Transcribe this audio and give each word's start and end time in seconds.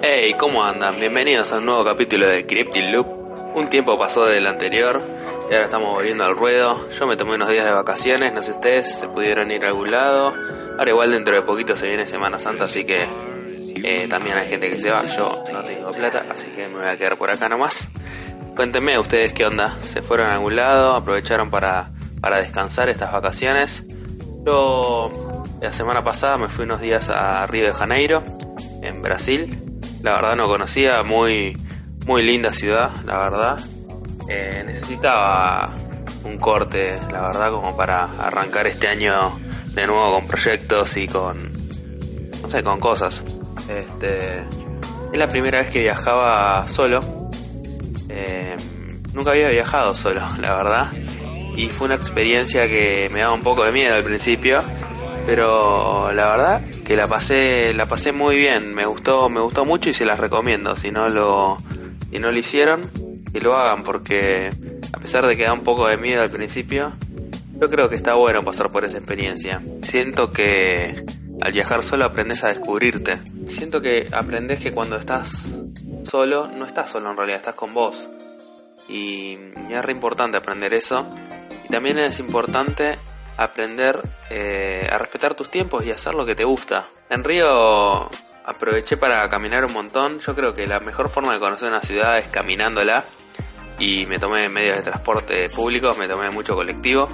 Hey, 0.00 0.32
¿cómo 0.38 0.62
andan? 0.62 1.00
Bienvenidos 1.00 1.52
a 1.52 1.58
un 1.58 1.66
nuevo 1.66 1.84
capítulo 1.84 2.28
de 2.28 2.46
Cryptic 2.46 2.84
Loop. 2.92 3.56
Un 3.56 3.68
tiempo 3.68 3.98
pasó 3.98 4.26
del 4.26 4.46
anterior 4.46 5.02
y 5.50 5.54
ahora 5.54 5.64
estamos 5.64 5.90
volviendo 5.90 6.22
al 6.22 6.36
ruedo. 6.36 6.88
Yo 6.90 7.08
me 7.08 7.16
tomé 7.16 7.34
unos 7.34 7.48
días 7.48 7.64
de 7.64 7.72
vacaciones, 7.72 8.32
no 8.32 8.40
sé 8.40 8.52
ustedes, 8.52 9.00
se 9.00 9.08
pudieron 9.08 9.50
ir 9.50 9.64
a 9.64 9.68
algún 9.68 9.90
lado. 9.90 10.32
Ahora 10.78 10.88
igual 10.88 11.10
dentro 11.10 11.34
de 11.34 11.42
poquito 11.42 11.74
se 11.74 11.88
viene 11.88 12.06
Semana 12.06 12.38
Santa, 12.38 12.66
así 12.66 12.84
que 12.84 13.08
eh, 13.82 14.06
también 14.08 14.38
hay 14.38 14.46
gente 14.46 14.70
que 14.70 14.78
se 14.78 14.88
va. 14.88 15.04
Yo 15.04 15.42
no 15.52 15.64
tengo 15.64 15.90
plata, 15.90 16.24
así 16.30 16.46
que 16.52 16.68
me 16.68 16.74
voy 16.74 16.86
a 16.86 16.96
quedar 16.96 17.18
por 17.18 17.30
acá 17.30 17.48
nomás. 17.48 17.88
Cuéntenme 18.54 18.96
ustedes 19.00 19.32
qué 19.32 19.46
onda. 19.46 19.74
¿Se 19.82 20.00
fueron 20.00 20.28
a 20.28 20.34
algún 20.34 20.54
lado? 20.54 20.94
¿Aprovecharon 20.94 21.50
para, 21.50 21.90
para 22.20 22.40
descansar 22.40 22.88
estas 22.88 23.12
vacaciones? 23.12 23.82
Yo 24.46 25.10
la 25.60 25.72
semana 25.72 26.04
pasada 26.04 26.36
me 26.36 26.46
fui 26.48 26.66
unos 26.66 26.80
días 26.80 27.10
a 27.10 27.44
Río 27.48 27.66
de 27.66 27.72
Janeiro, 27.72 28.22
en 28.80 29.02
Brasil. 29.02 29.67
La 30.02 30.12
verdad 30.12 30.36
no 30.36 30.44
conocía, 30.44 31.02
muy, 31.02 31.56
muy 32.06 32.22
linda 32.22 32.52
ciudad, 32.52 32.90
la 33.04 33.18
verdad. 33.18 33.58
Eh, 34.28 34.62
necesitaba 34.66 35.74
un 36.24 36.38
corte, 36.38 36.98
la 37.10 37.28
verdad, 37.28 37.50
como 37.50 37.76
para 37.76 38.04
arrancar 38.18 38.66
este 38.66 38.88
año 38.88 39.38
de 39.74 39.86
nuevo 39.86 40.12
con 40.12 40.26
proyectos 40.26 40.96
y 40.96 41.06
con, 41.06 41.38
no 42.42 42.50
sé, 42.50 42.62
con 42.62 42.78
cosas. 42.78 43.22
Este, 43.68 44.38
es 45.12 45.18
la 45.18 45.28
primera 45.28 45.58
vez 45.58 45.70
que 45.70 45.82
viajaba 45.82 46.66
solo. 46.68 47.00
Eh, 48.08 48.56
nunca 49.12 49.30
había 49.30 49.48
viajado 49.48 49.94
solo, 49.94 50.20
la 50.40 50.56
verdad. 50.56 50.92
Y 51.56 51.70
fue 51.70 51.86
una 51.86 51.96
experiencia 51.96 52.62
que 52.62 53.08
me 53.12 53.20
daba 53.20 53.34
un 53.34 53.42
poco 53.42 53.64
de 53.64 53.72
miedo 53.72 53.94
al 53.94 54.04
principio, 54.04 54.62
pero 55.28 56.10
la 56.10 56.30
verdad 56.30 56.62
que 56.86 56.96
la 56.96 57.06
pasé, 57.06 57.74
la 57.74 57.84
pasé 57.84 58.12
muy 58.12 58.36
bien. 58.36 58.74
Me 58.74 58.86
gustó, 58.86 59.28
me 59.28 59.42
gustó 59.42 59.66
mucho 59.66 59.90
y 59.90 59.92
se 59.92 60.06
las 60.06 60.18
recomiendo. 60.18 60.74
Si 60.74 60.90
no 60.90 61.06
lo, 61.06 61.58
si 62.10 62.18
no 62.18 62.30
lo 62.30 62.38
hicieron, 62.38 62.90
que 63.30 63.38
lo 63.38 63.54
hagan 63.54 63.82
porque 63.82 64.50
a 64.90 64.98
pesar 64.98 65.26
de 65.26 65.36
que 65.36 65.42
da 65.42 65.52
un 65.52 65.64
poco 65.64 65.86
de 65.86 65.98
miedo 65.98 66.22
al 66.22 66.30
principio, 66.30 66.92
yo 67.60 67.68
creo 67.68 67.90
que 67.90 67.96
está 67.96 68.14
bueno 68.14 68.42
pasar 68.42 68.72
por 68.72 68.86
esa 68.86 68.96
experiencia. 68.96 69.60
Siento 69.82 70.32
que 70.32 71.04
al 71.42 71.52
viajar 71.52 71.82
solo 71.82 72.06
aprendes 72.06 72.42
a 72.44 72.48
descubrirte. 72.48 73.20
Siento 73.44 73.82
que 73.82 74.08
aprendes 74.10 74.60
que 74.60 74.72
cuando 74.72 74.96
estás 74.96 75.60
solo, 76.04 76.48
no 76.48 76.64
estás 76.64 76.90
solo 76.90 77.10
en 77.10 77.18
realidad, 77.18 77.36
estás 77.36 77.54
con 77.54 77.74
vos. 77.74 78.08
Y 78.88 79.36
es 79.68 79.84
re 79.84 79.92
importante 79.92 80.38
aprender 80.38 80.72
eso. 80.72 81.06
Y 81.66 81.68
también 81.68 81.98
es 81.98 82.18
importante 82.18 82.96
aprender 83.38 84.02
eh, 84.28 84.86
a 84.90 84.98
respetar 84.98 85.34
tus 85.34 85.50
tiempos 85.50 85.86
y 85.86 85.90
hacer 85.90 86.14
lo 86.14 86.26
que 86.26 86.34
te 86.34 86.44
gusta. 86.44 86.86
En 87.08 87.24
Río 87.24 88.08
aproveché 88.44 88.96
para 88.96 89.26
caminar 89.28 89.64
un 89.64 89.72
montón. 89.72 90.18
Yo 90.18 90.34
creo 90.34 90.52
que 90.52 90.66
la 90.66 90.80
mejor 90.80 91.08
forma 91.08 91.32
de 91.32 91.38
conocer 91.38 91.68
una 91.68 91.80
ciudad 91.80 92.18
es 92.18 92.28
caminándola. 92.28 93.04
Y 93.78 94.06
me 94.06 94.18
tomé 94.18 94.48
medios 94.48 94.78
de 94.78 94.82
transporte 94.82 95.48
públicos, 95.50 95.96
me 95.96 96.08
tomé 96.08 96.30
mucho 96.30 96.54
colectivo. 96.54 97.08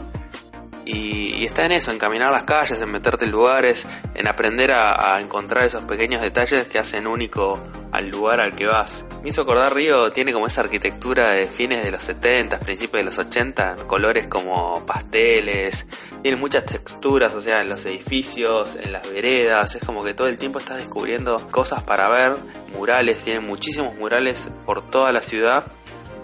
Y, 0.87 1.45
está 1.45 1.65
en 1.67 1.73
eso, 1.73 1.91
en 1.91 1.99
caminar 1.99 2.33
las 2.33 2.45
calles, 2.45 2.81
en 2.81 2.91
meterte 2.91 3.25
en 3.25 3.31
lugares, 3.31 3.87
en 4.15 4.27
aprender 4.27 4.73
a, 4.73 5.21
encontrar 5.21 5.65
esos 5.65 5.85
pequeños 5.85 6.21
detalles 6.21 6.69
que 6.69 6.79
hacen 6.79 7.07
único 7.07 7.61
al 7.93 8.09
lugar 8.09 8.41
al 8.41 8.55
que 8.55 8.67
vas. 8.67 9.07
Me 9.23 9.29
hizo 9.29 9.43
acordar 9.43 9.75
Río, 9.75 10.11
tiene 10.11 10.33
como 10.33 10.47
esa 10.47 10.63
arquitectura 10.63 11.31
de 11.31 11.47
fines 11.47 11.85
de 11.85 11.91
los 11.91 12.03
70, 12.03 12.59
principios 12.61 13.01
de 13.01 13.05
los 13.05 13.19
80, 13.19 13.77
colores 13.87 14.27
como 14.27 14.85
pasteles, 14.85 15.87
tiene 16.23 16.37
muchas 16.37 16.65
texturas, 16.65 17.35
o 17.35 17.41
sea, 17.41 17.61
en 17.61 17.69
los 17.69 17.85
edificios, 17.87 18.77
en 18.77 18.93
las 18.93 19.11
veredas, 19.13 19.75
es 19.75 19.85
como 19.85 20.03
que 20.03 20.15
todo 20.15 20.27
el 20.27 20.39
tiempo 20.39 20.59
estás 20.59 20.79
descubriendo 20.79 21.47
cosas 21.51 21.83
para 21.83 22.09
ver, 22.09 22.37
murales, 22.75 23.23
tiene 23.23 23.41
muchísimos 23.41 23.95
murales 23.97 24.51
por 24.67 24.89
toda 24.91 25.13
la 25.13 25.21
ciudad, 25.21 25.67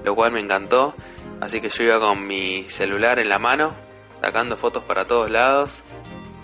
lo 0.05 0.14
cual 0.14 0.33
me 0.33 0.41
encantó. 0.41 0.94
Así 1.41 1.61
que 1.61 1.69
yo 1.70 1.84
iba 1.84 1.98
con 1.98 2.27
mi 2.27 2.64
celular 2.64 3.19
en 3.19 3.28
la 3.28 3.38
mano, 3.38 3.72
sacando 4.20 4.56
fotos 4.56 4.84
para 4.84 5.04
todos 5.04 5.31
lados, 5.31 5.82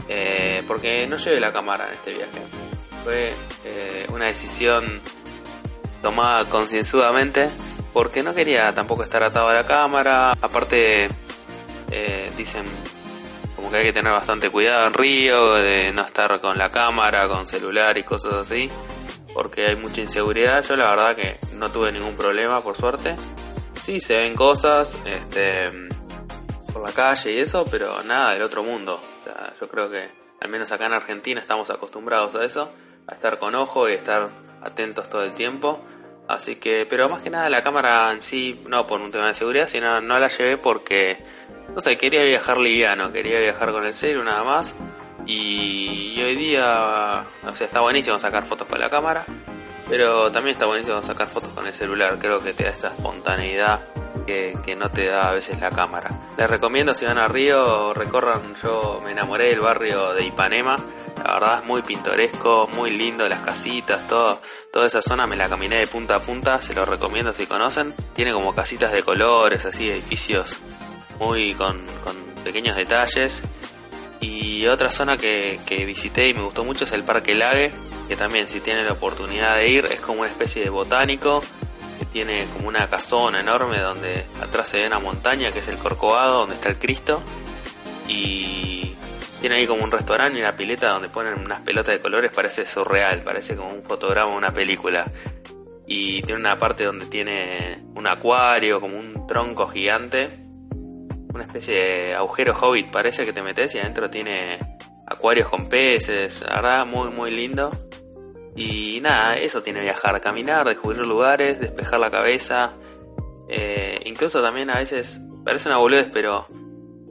eh, 0.09 0.63
porque 0.67 1.07
no 1.07 1.17
llevé 1.17 1.41
la 1.41 1.53
cámara 1.53 1.89
en 1.89 1.95
este 1.95 2.13
viaje. 2.13 2.43
Fue 3.05 3.33
eh, 3.65 4.07
una 4.13 4.27
decisión 4.27 5.01
tomada 6.03 6.45
concienzudamente 6.45 7.49
porque 7.93 8.23
no 8.23 8.35
quería 8.35 8.73
tampoco 8.73 9.03
estar 9.03 9.23
atado 9.23 9.49
a 9.49 9.55
la 9.55 9.65
cámara. 9.65 10.33
Aparte, 10.43 11.09
eh, 11.91 12.31
dicen 12.37 12.65
como 13.57 13.71
que 13.71 13.79
hay 13.79 13.85
que 13.85 13.93
tener 13.93 14.13
bastante 14.13 14.51
cuidado 14.51 14.87
en 14.87 14.93
Río, 14.93 15.55
de 15.55 15.93
no 15.93 16.03
estar 16.03 16.39
con 16.41 16.59
la 16.59 16.69
cámara, 16.69 17.27
con 17.27 17.49
celular 17.49 17.97
y 17.97 18.03
cosas 18.03 18.35
así, 18.35 18.69
porque 19.33 19.69
hay 19.69 19.77
mucha 19.77 20.03
inseguridad. 20.03 20.63
Yo 20.63 20.77
la 20.77 20.91
verdad 20.91 21.17
que 21.17 21.39
no 21.55 21.71
tuve 21.71 21.91
ningún 21.91 22.15
problema, 22.17 22.61
por 22.61 22.77
suerte. 22.77 23.17
Sí, 23.81 24.01
se 24.01 24.19
ven 24.19 24.35
cosas, 24.35 24.99
este 25.07 25.71
por 26.77 26.87
la 26.87 26.93
calle 26.93 27.33
y 27.33 27.39
eso, 27.39 27.67
pero 27.71 28.03
nada 28.03 28.35
del 28.35 28.43
otro 28.43 28.63
mundo. 28.63 29.01
yo 29.59 29.67
creo 29.67 29.89
que 29.89 30.11
al 30.43 30.51
menos 30.51 30.71
acá 30.73 30.85
en 30.85 30.93
Argentina 30.93 31.41
estamos 31.41 31.71
acostumbrados 31.71 32.35
a 32.35 32.45
eso, 32.45 32.71
a 33.07 33.15
estar 33.15 33.39
con 33.39 33.55
ojo 33.55 33.89
y 33.89 33.95
estar 33.95 34.29
atentos 34.61 35.09
todo 35.09 35.25
el 35.25 35.33
tiempo. 35.33 35.81
Así 36.29 36.57
que, 36.57 36.85
pero 36.85 37.09
más 37.09 37.23
que 37.23 37.31
nada 37.31 37.49
la 37.49 37.63
cámara 37.63 38.13
en 38.13 38.21
sí, 38.21 38.61
no 38.69 38.87
por 38.87 39.01
un 39.01 39.11
tema 39.11 39.29
de 39.29 39.33
seguridad, 39.33 39.69
sino 39.69 40.03
no 40.03 40.19
la 40.19 40.29
llevé 40.29 40.59
porque, 40.59 41.17
no 41.75 41.81
sé, 41.81 41.97
quería 41.97 42.23
viajar 42.23 42.59
liviano, 42.59 43.11
quería 43.11 43.41
viajar 43.41 43.73
con 43.73 43.87
el 43.87 43.95
celu 43.95 44.23
nada 44.23 44.45
más. 44.45 44.77
Y, 45.25 46.23
hoy 46.23 46.37
día, 46.37 47.25
o 47.47 47.57
sea, 47.57 47.67
está 47.67 47.81
buenísimo 47.81 48.19
sacar 48.19 48.45
fotos 48.45 48.69
con 48.69 48.79
la 48.79 48.91
cámara, 48.91 49.25
pero 49.89 50.31
también 50.31 50.57
está 50.57 50.67
buenísimo 50.67 51.01
sacar 51.01 51.27
fotos 51.27 51.55
con 51.55 51.67
el 51.67 51.73
celular, 51.73 52.19
creo 52.19 52.43
que 52.43 52.53
te 52.53 52.65
da 52.65 52.71
esta 52.71 52.89
espontaneidad 52.89 53.81
que, 54.27 54.77
no 54.77 54.91
te 54.91 55.07
da 55.07 55.31
a 55.31 55.33
veces 55.33 55.61
la 55.61 55.71
cámara. 55.71 56.11
Les 56.37 56.51
recomiendo 56.51 56.95
si 56.95 57.07
van 57.07 57.19
a 57.19 57.29
Río, 57.29 57.95
recorran, 57.95 58.55
yo 58.63 59.01
me 59.05 59.13
enamoré 59.13 59.51
del 59.51 59.61
barrio 59.61 60.13
de 60.13 60.27
Ipanema, 60.27 60.77
la 61.25 61.35
verdad 61.35 61.61
es 61.61 61.65
muy 61.65 61.83
pintoresco, 61.83 62.69
muy 62.75 62.91
lindo, 62.91 63.29
las 63.29 63.41
casitas, 63.41 64.07
todo, 64.07 64.41
toda 64.73 64.87
esa 64.87 65.01
zona 65.01 65.27
me 65.27 65.37
la 65.37 65.49
caminé 65.49 65.79
de 65.79 65.87
punta 65.87 66.17
a 66.17 66.21
punta, 66.21 66.61
se 66.61 66.75
lo 66.75 66.85
recomiendo 66.85 67.33
si 67.33 67.47
conocen. 67.47 67.95
Tiene 68.15 68.33
como 68.33 68.55
casitas 68.55 68.93
de 68.93 69.03
colores, 69.03 69.65
así, 69.65 69.89
edificios 69.89 70.61
muy 71.19 71.55
con, 71.55 71.87
pequeños 72.45 72.77
detalles. 72.77 73.43
Y 74.21 74.67
otra 74.67 74.91
zona 74.91 75.17
que, 75.17 75.61
que 75.67 75.85
visité 75.85 76.29
y 76.29 76.35
me 76.35 76.43
gustó 76.43 76.65
mucho 76.65 76.85
es 76.85 76.93
el 76.93 77.05
Parque 77.05 77.35
Lague, 77.35 77.73
que 78.09 78.17
también 78.17 78.49
si 78.49 78.61
tienen 78.61 78.87
la 78.87 78.93
oportunidad 78.93 79.57
de 79.57 79.71
ir 79.71 79.85
es 79.91 80.01
como 80.01 80.21
una 80.21 80.29
especie 80.29 80.63
de 80.63 80.71
botánico 80.71 81.43
tiene 82.17 82.47
como 82.47 82.69
una 82.69 82.87
casona 82.87 83.41
enorme 83.41 83.79
donde 83.79 84.25
atrás 84.41 84.71
se 84.71 84.79
ve 84.79 84.87
una 84.87 84.99
montaña 84.99 85.53
que 85.53 85.59
es 85.59 85.69
el 85.69 85.77
Corcovado, 85.77 86.39
donde 86.39 86.55
está 86.55 86.71
el 86.71 86.79
Cristo. 86.79 87.23
Y 88.09 88.95
tiene 89.43 89.57
ahí 89.57 89.67
como 89.67 89.85
un 89.85 89.91
restaurante 89.91 90.39
y 90.39 90.41
una 90.41 90.57
pileta 90.57 90.93
donde 90.93 91.11
ponen 91.11 91.35
unas 91.35 91.61
pelotas 91.61 91.95
de 91.95 92.01
colores, 92.01 92.33
parece 92.35 92.67
surreal, 92.67 93.21
parece 93.21 93.55
como 93.55 93.69
un 93.69 93.83
fotograma 93.83 94.31
de 94.31 94.37
una 94.39 94.51
película. 94.51 95.13
Y 95.87 96.23
tiene 96.23 96.41
una 96.41 96.57
parte 96.57 96.85
donde 96.85 97.05
tiene 97.05 97.85
un 97.95 98.07
acuario, 98.07 98.81
como 98.81 98.97
un 98.97 99.27
tronco 99.27 99.67
gigante, 99.67 100.31
una 101.35 101.45
especie 101.45 101.75
de 101.75 102.15
agujero 102.15 102.55
hobbit, 102.59 102.91
parece 102.91 103.27
que 103.27 103.35
te 103.35 103.43
metes 103.43 103.75
y 103.75 103.79
adentro 103.79 104.09
tiene 104.09 104.57
acuarios 105.07 105.51
con 105.51 105.69
peces, 105.69 106.43
la 106.49 106.63
verdad, 106.63 106.87
muy, 106.87 107.11
muy 107.11 107.31
lindo. 107.31 107.71
Y 108.57 109.01
nada, 109.03 109.37
eso 109.37 109.63
tiene 109.63 109.81
viajar, 109.83 110.21
caminar, 110.21 110.67
descubrir 110.67 111.07
lugares, 111.07 111.61
despejar 111.61 112.01
la 112.01 112.11
cabeza. 112.11 112.73
Eh, 113.49 114.01
incluso 114.07 114.43
también 114.43 114.71
a 114.71 114.79
veces, 114.79 115.21
parece 115.45 115.69
una 115.69 115.79
boludez, 115.79 116.09
pero 116.13 116.49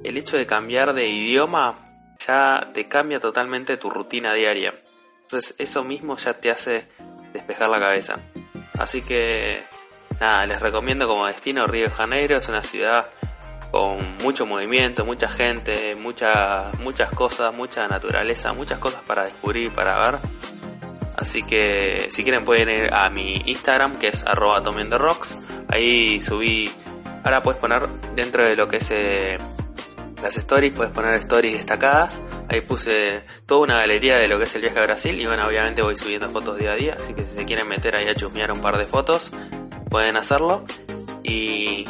el 0.04 0.18
hecho 0.18 0.38
de 0.38 0.46
cambiar 0.46 0.94
de 0.94 1.08
idioma 1.08 1.78
ya 2.26 2.70
te 2.74 2.88
cambia 2.88 3.20
totalmente 3.20 3.78
tu 3.78 3.90
rutina 3.90 4.34
diaria. 4.34 4.74
Entonces 5.22 5.56
eso 5.58 5.84
mismo 5.84 6.18
ya 6.18 6.34
te 6.34 6.50
hace 6.50 6.88
despejar 7.32 7.70
la 7.70 7.80
cabeza. 7.80 8.20
Así 8.78 9.02
que 9.02 9.64
nada, 10.20 10.46
les 10.46 10.60
recomiendo 10.60 11.08
como 11.08 11.28
destino 11.28 11.68
Río 11.68 11.86
de 11.86 11.92
Janeiro, 11.92 12.38
es 12.38 12.50
una 12.50 12.64
ciudad 12.64 13.08
con 13.72 14.18
mucho 14.18 14.46
movimiento, 14.46 15.06
mucha 15.06 15.28
gente, 15.28 15.96
mucha, 15.96 16.72
muchas 16.80 17.12
cosas, 17.12 17.54
mucha 17.54 17.88
naturaleza, 17.88 18.54
muchas 18.54 18.80
cosas 18.80 19.02
para 19.04 19.26
descubrir, 19.26 19.72
para 19.74 20.12
ver. 20.12 20.20
Así 21.18 21.44
que 21.44 22.08
si 22.12 22.24
quieren 22.24 22.44
pueden 22.44 22.70
ir 22.70 22.94
a 22.94 23.10
mi 23.10 23.42
Instagram 23.46 23.98
que 23.98 24.08
es 24.10 24.24
arroba 24.26 24.60
rocks. 24.98 25.40
Ahí 25.70 26.22
subí, 26.22 26.70
ahora 27.24 27.42
puedes 27.42 27.60
poner 27.60 27.88
dentro 28.16 28.44
de 28.44 28.56
lo 28.56 28.68
que 28.68 28.78
es 28.78 28.92
eh, 28.92 29.38
las 30.22 30.38
stories, 30.38 30.74
puedes 30.74 30.92
poner 30.94 31.16
stories 31.16 31.54
destacadas. 31.54 32.22
Ahí 32.50 32.62
puse 32.62 33.24
toda 33.46 33.62
una 33.62 33.78
galería 33.78 34.18
de 34.18 34.28
lo 34.28 34.38
que 34.38 34.44
es 34.44 34.56
el 34.56 34.62
viaje 34.62 34.80
a 34.80 34.84
Brasil 34.84 35.20
y 35.20 35.26
bueno, 35.26 35.48
obviamente 35.48 35.82
voy 35.82 35.96
subiendo 35.96 36.30
fotos 36.30 36.58
día 36.58 36.72
a 36.72 36.76
día. 36.76 36.98
Así 37.00 37.14
que 37.14 37.24
si 37.24 37.36
se 37.36 37.46
quieren 37.46 37.68
meter 37.68 37.96
ahí 37.96 38.08
a 38.08 38.16
chusmear 38.16 38.52
un 38.52 38.62
par 38.62 38.78
de 38.78 38.86
fotos, 38.86 39.32
pueden 39.90 40.18
hacerlo. 40.18 40.64
Y 41.24 41.88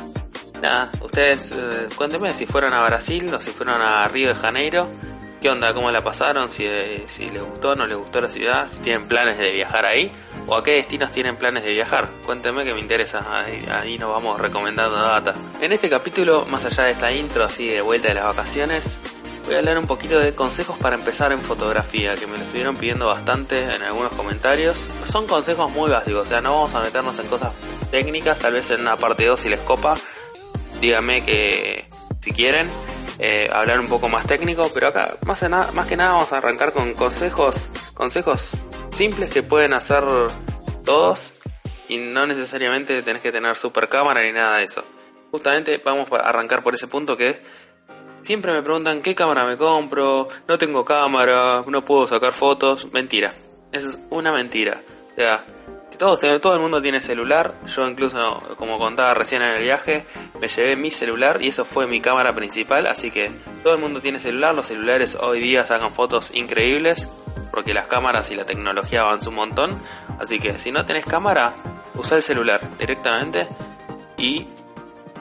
nada, 0.62 0.92
ustedes 1.02 1.52
eh, 1.52 1.88
cuéntenme 1.96 2.34
si 2.34 2.46
fueron 2.46 2.74
a 2.74 2.86
Brasil 2.86 3.34
o 3.34 3.42
si 3.42 3.52
fueron 3.52 3.82
a 3.82 4.08
Río 4.08 4.30
de 4.30 4.36
Janeiro 4.36 4.88
¿Cómo 5.46 5.92
la 5.92 6.04
pasaron? 6.04 6.50
Si, 6.50 6.68
si 7.08 7.30
les 7.30 7.44
gustó, 7.44 7.76
no 7.76 7.86
les 7.86 7.96
gustó 7.96 8.20
la 8.20 8.32
ciudad, 8.32 8.68
si 8.68 8.80
tienen 8.80 9.08
planes 9.08 9.38
de 9.38 9.52
viajar 9.52 9.86
ahí. 9.86 10.12
o 10.48 10.56
a 10.56 10.64
qué 10.64 10.72
destinos 10.72 11.12
tienen 11.12 11.36
planes 11.36 11.64
de 11.64 11.70
viajar. 11.70 12.08
Cuéntenme 12.26 12.64
que 12.64 12.74
me 12.74 12.80
interesa, 12.80 13.24
ahí, 13.32 13.64
ahí 13.72 13.98
nos 14.00 14.10
vamos 14.10 14.42
recomendando 14.42 14.98
data. 14.98 15.36
En 15.62 15.72
este 15.72 15.88
capítulo, 15.88 16.46
más 16.46 16.66
allá 16.66 16.86
de 16.86 16.92
esta 16.94 17.12
intro 17.12 17.44
así 17.44 17.68
de 17.68 17.82
vuelta 17.82 18.08
de 18.08 18.16
las 18.16 18.26
vacaciones, 18.26 19.00
voy 19.46 19.54
a 19.54 19.60
hablar 19.60 19.78
un 19.78 19.86
poquito 19.86 20.18
de 20.18 20.34
consejos 20.34 20.80
para 20.80 20.96
empezar 20.96 21.32
en 21.32 21.40
fotografía, 21.40 22.16
que 22.16 22.26
me 22.26 22.38
lo 22.40 22.44
estuvieron 22.44 22.76
pidiendo 22.76 23.06
bastante 23.06 23.66
en 23.66 23.84
algunos 23.84 24.14
comentarios. 24.14 24.90
Son 25.04 25.28
consejos 25.28 25.72
muy 25.72 25.92
básicos, 25.92 26.24
o 26.24 26.26
sea, 26.26 26.42
no 26.42 26.56
vamos 26.56 26.74
a 26.74 26.82
meternos 26.82 27.20
en 27.20 27.28
cosas 27.28 27.54
técnicas, 27.92 28.40
tal 28.40 28.54
vez 28.54 28.72
en 28.72 28.82
una 28.82 28.96
parte 28.96 29.28
2 29.28 29.40
si 29.40 29.50
les 29.50 29.62
copa, 29.62 29.94
díganme 30.82 31.24
que 31.24 31.86
si 32.20 32.32
quieren. 32.32 32.68
Eh, 33.18 33.50
hablar 33.52 33.80
un 33.80 33.88
poco 33.88 34.10
más 34.10 34.26
técnico, 34.28 34.70
pero 34.74 34.88
acá 34.88 35.16
más, 35.26 35.40
que 35.88 35.96
nada 35.96 36.12
vamos 36.14 36.34
a 36.34 36.38
arrancar 36.38 36.74
con 36.74 36.94
consejos, 36.94 37.68
consejos 37.94 38.52
simples 38.94 39.32
que 39.32 39.42
pueden 39.42 39.74
hacer 39.74 40.04
todos 40.84 41.34
y 41.88 41.98
no 41.98 42.28
necesariamente 42.28 43.02
tenés 43.04 43.22
que 43.22 43.32
tener 43.32 43.56
super 43.56 43.88
cámara 43.88 44.22
ni 44.22 44.34
nada 44.34 44.58
de 44.58 44.66
eso. 44.66 44.84
Justamente 45.32 45.82
vamos 45.84 46.12
a 46.12 46.18
arrancar 46.18 46.62
por 46.62 46.76
ese 46.76 46.88
punto 46.88 47.16
que 47.16 47.38
siempre 48.22 48.52
me 48.52 48.62
preguntan 48.62 49.02
qué 49.02 49.16
cámara 49.16 49.46
me 49.46 49.56
compro, 49.56 50.28
no 50.48 50.58
tengo 50.58 50.84
cámara, 50.84 51.64
no 51.66 51.86
puedo 51.86 52.08
sacar 52.08 52.34
fotos. 52.34 52.92
Mentira, 52.92 53.32
eso 53.72 53.90
es 53.92 54.00
una 54.10 54.32
mentira. 54.34 54.82
Todo, 55.96 56.54
el 56.54 56.60
mundo 56.60 56.82
tiene 56.82 57.02
celular. 57.02 57.54
Yo 57.68 57.88
incluso, 57.88 58.18
como 58.58 58.78
contaba 58.78 59.14
recién 59.14 59.42
en 59.42 59.56
el 59.56 59.64
viaje, 59.64 60.06
me 60.40 60.48
llevé 60.48 60.76
mi 60.76 60.92
celular 60.92 61.42
y 61.42 61.50
eso 61.50 61.66
fue 61.66 61.88
mi 61.88 62.02
cámara 62.02 62.34
principal. 62.34 62.88
Así 62.88 63.12
que 63.12 63.32
todo 63.64 63.74
el 63.74 63.80
mundo 63.80 64.02
tiene 64.02 64.20
celular. 64.20 64.56
Los 64.56 64.68
celulares 64.68 65.16
hoy 65.20 65.40
día 65.40 65.66
sacan 65.66 65.92
fotos 65.92 66.32
increíbles 66.34 67.08
porque 67.52 67.74
las 67.74 67.88
cámaras 67.88 68.32
y 68.32 68.36
la 68.36 68.46
tecnología 68.46 69.02
avanzan 69.02 69.30
un 69.30 69.36
montón. 69.36 69.82
Así 70.20 70.40
que 70.40 70.58
si 70.60 70.72
no 70.72 70.86
tenés 70.86 71.06
cámara, 71.06 71.54
usa 71.96 72.18
el 72.18 72.24
celular 72.24 72.62
directamente 72.78 73.48
y 74.18 74.48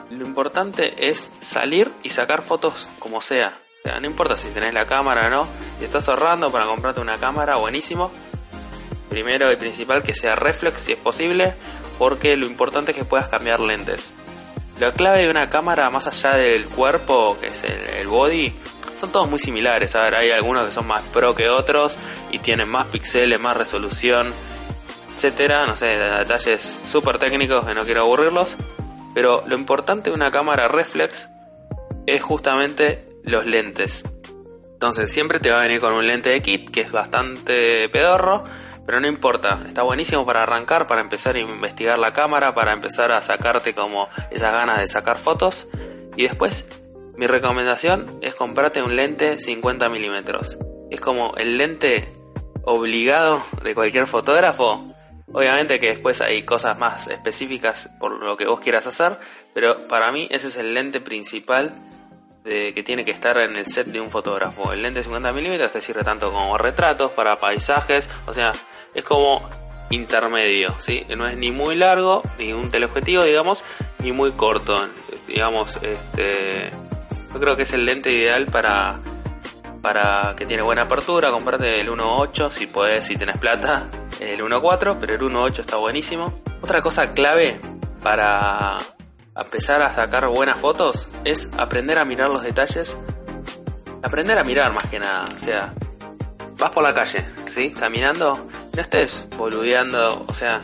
lo 0.09 0.25
importante 0.25 1.09
es 1.09 1.31
salir 1.39 1.91
y 2.03 2.09
sacar 2.09 2.41
fotos 2.41 2.89
como 2.99 3.21
sea. 3.21 3.57
Sea, 3.83 3.99
no 3.99 4.07
importa 4.07 4.35
si 4.35 4.49
tenés 4.49 4.73
la 4.73 4.85
cámara 4.85 5.27
o 5.27 5.29
no. 5.29 5.47
Si 5.79 5.85
estás 5.85 6.09
ahorrando 6.09 6.51
para 6.51 6.65
comprarte 6.65 7.01
una 7.01 7.17
cámara, 7.17 7.57
buenísimo 7.57 8.11
primero 9.09 9.51
y 9.51 9.55
principal 9.55 10.03
que 10.03 10.13
sea 10.13 10.35
reflex 10.35 10.81
si 10.81 10.93
es 10.93 10.97
posible, 10.97 11.53
porque 11.97 12.35
lo 12.35 12.45
importante 12.45 12.91
es 12.91 12.97
que 12.97 13.05
puedas 13.05 13.29
cambiar 13.29 13.59
lentes. 13.59 14.13
La 14.79 14.91
clave 14.91 15.23
de 15.23 15.29
una 15.29 15.49
cámara, 15.49 15.89
más 15.89 16.07
allá 16.07 16.35
del 16.35 16.67
cuerpo, 16.67 17.37
que 17.39 17.47
es 17.47 17.63
el, 17.63 18.07
body, 18.07 18.51
son 18.95 19.11
todos 19.11 19.29
muy 19.29 19.39
similares. 19.39 19.95
A 19.95 20.01
ver, 20.01 20.17
hay 20.17 20.31
algunos 20.31 20.65
que 20.65 20.71
son 20.71 20.85
más 20.85 21.03
pro 21.05 21.33
que 21.33 21.49
otros 21.49 21.97
y 22.31 22.39
tienen 22.39 22.67
más 22.67 22.87
píxeles, 22.87 23.39
más 23.39 23.55
resolución, 23.55 24.33
etcétera. 25.13 25.65
No 25.65 25.77
sé, 25.77 25.97
detalles 25.97 26.77
súper 26.85 27.19
técnicos 27.19 27.65
que 27.65 27.73
no 27.73 27.85
quiero 27.85 28.01
aburrirlos. 28.01 28.57
Pero 29.13 29.47
lo 29.47 29.55
importante 29.55 30.09
de 30.09 30.15
una 30.15 30.29
cámara 30.29 30.67
reflex 30.67 31.29
es 32.05 32.21
justamente 32.21 33.07
los 33.23 33.45
lentes. 33.45 34.03
Entonces 34.73 35.09
siempre 35.09 35.39
te 35.39 35.51
va 35.51 35.59
a 35.59 35.61
venir 35.61 35.79
con 35.79 35.93
un 35.93 36.05
lente 36.05 36.31
de 36.31 36.41
kit 36.41 36.69
que 36.69 36.81
es 36.81 36.91
bastante 36.91 37.87
pedorro 37.87 38.43
pero 38.85 38.99
no 38.99 39.07
importa, 39.07 39.61
está 39.67 39.81
buenísimo 39.81 40.25
para 40.25 40.43
arrancar, 40.43 40.85
para 40.85 41.01
empezar 41.01 41.35
a 41.35 41.39
investigar 41.39 41.97
la 41.97 42.13
cámara, 42.13 42.53
para 42.53 42.71
empezar 42.71 43.11
a 43.11 43.21
sacarte 43.21 43.73
como 43.73 44.07
esas 44.29 44.53
ganas 44.53 44.79
de 44.79 44.87
sacar 44.87 45.17
fotos. 45.17 45.67
Y 46.15 46.23
después, 46.23 46.67
mi 47.17 47.27
recomendación 47.27 48.19
es 48.21 48.35
comprarte 48.35 48.83
un 48.83 48.95
lente 48.95 49.39
50 49.39 49.89
milímetros. 49.89 50.57
Es 50.91 51.01
como 51.01 51.31
el 51.35 51.57
lente 51.57 52.07
obligado 52.63 53.41
de 53.63 53.73
cualquier 53.73 54.05
fotógrafo. 54.05 54.93
Obviamente 55.31 55.79
que 55.79 55.87
después 55.87 56.21
hay 56.21 56.43
cosas 56.43 56.77
más 56.77 57.07
específicas 57.07 57.89
por 57.99 58.23
lo 58.23 58.37
que 58.37 58.45
vos 58.45 58.59
quieras 58.59 58.85
hacer, 58.85 59.17
pero 59.53 59.87
para 59.87 60.11
mí 60.11 60.27
ese 60.29 60.47
es 60.47 60.57
el 60.57 60.73
lente 60.73 61.01
principal 61.01 61.73
que 62.45 62.83
tiene 62.83 63.03
que 63.03 63.11
estar 63.11 63.37
en 63.39 63.57
el 63.57 63.65
set 63.65 63.87
de 63.87 63.99
un 63.99 64.11
fotógrafo. 64.11 64.71
El 64.71 64.83
lente 64.83 65.03
50 65.03 65.33
milímetros 65.33 65.71
te 65.71 65.81
sirve 65.81 66.03
tanto 66.03 66.31
como 66.31 66.57
retratos, 66.57 67.11
para 67.11 67.37
paisajes, 67.37 68.07
o 68.27 68.33
sea, 68.33 68.51
es 68.93 69.03
como 69.03 69.49
intermedio, 69.89 70.75
¿sí? 70.79 71.05
No 71.15 71.27
es 71.27 71.35
ni 71.37 71.51
muy 71.51 71.75
largo, 71.75 72.21
ni 72.37 72.53
un 72.53 72.69
teleobjetivo, 72.69 73.23
digamos, 73.23 73.63
ni 73.99 74.11
muy 74.11 74.33
corto, 74.33 74.77
digamos, 75.27 75.77
este, 75.77 76.69
yo 77.33 77.39
creo 77.39 77.55
que 77.55 77.63
es 77.63 77.73
el 77.73 77.85
lente 77.85 78.11
ideal 78.11 78.45
para 78.45 78.99
para 79.81 80.33
que 80.35 80.47
tiene 80.47 80.63
buena 80.63 80.83
apertura, 80.83 81.29
comprate 81.29 81.79
el 81.79 81.89
1.8 81.89 82.49
si 82.49 82.65
podés, 82.65 83.05
si 83.05 83.15
tenés 83.17 83.37
plata, 83.37 83.87
el 84.19 84.41
1.4, 84.41 84.97
pero 84.99 85.13
el 85.13 85.21
1.8 85.21 85.59
está 85.59 85.75
buenísimo. 85.75 86.33
Otra 86.59 86.81
cosa 86.81 87.11
clave 87.13 87.55
para 88.01 88.79
a 89.35 89.93
sacar 89.93 90.27
buenas 90.29 90.57
fotos 90.57 91.09
es 91.25 91.49
aprender 91.57 91.99
a 91.99 92.05
mirar 92.05 92.29
los 92.29 92.41
detalles. 92.41 92.97
Aprender 94.01 94.39
a 94.39 94.45
mirar 94.45 94.71
más 94.71 94.85
que 94.89 94.97
nada. 94.97 95.25
O 95.35 95.39
sea, 95.39 95.73
vas 96.57 96.71
por 96.71 96.83
la 96.83 96.93
calle, 96.93 97.25
¿sí? 97.45 97.71
Caminando, 97.71 98.47
no 98.71 98.81
estés 98.81 99.27
boludeando. 99.37 100.23
O 100.25 100.33
sea, 100.33 100.63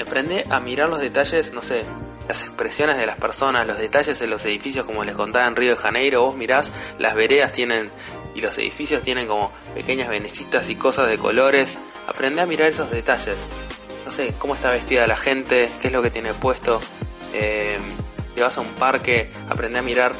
aprende 0.00 0.46
a 0.48 0.58
mirar 0.60 0.88
los 0.88 1.00
detalles, 1.00 1.52
no 1.52 1.60
sé, 1.60 1.84
las 2.26 2.42
expresiones 2.42 2.96
de 2.96 3.04
las 3.04 3.18
personas, 3.18 3.66
los 3.66 3.78
detalles 3.78 4.22
en 4.22 4.30
los 4.30 4.44
edificios, 4.46 4.86
como 4.86 5.04
les 5.04 5.14
contaba 5.14 5.46
en 5.46 5.54
Río 5.54 5.72
de 5.72 5.76
Janeiro. 5.76 6.22
Vos 6.22 6.34
mirás, 6.34 6.72
las 6.98 7.14
veredas 7.14 7.52
tienen 7.52 7.90
y 8.34 8.40
los 8.40 8.56
edificios 8.56 9.02
tienen 9.02 9.28
como 9.28 9.52
pequeñas 9.74 10.08
venecitas 10.08 10.70
y 10.70 10.76
cosas 10.76 11.10
de 11.10 11.18
colores. 11.18 11.78
Aprende 12.08 12.40
a 12.40 12.46
mirar 12.46 12.68
esos 12.68 12.90
detalles. 12.90 13.46
No 14.06 14.12
sé, 14.12 14.32
cómo 14.38 14.54
está 14.54 14.70
vestida 14.70 15.06
la 15.06 15.16
gente, 15.16 15.70
qué 15.82 15.88
es 15.88 15.92
lo 15.92 16.00
que 16.00 16.10
tiene 16.10 16.32
puesto 16.32 16.80
eh, 17.32 17.78
vas 18.40 18.58
a 18.58 18.60
un 18.60 18.74
parque, 18.74 19.30
aprende 19.48 19.78
a 19.78 19.82
mirar 19.82 20.12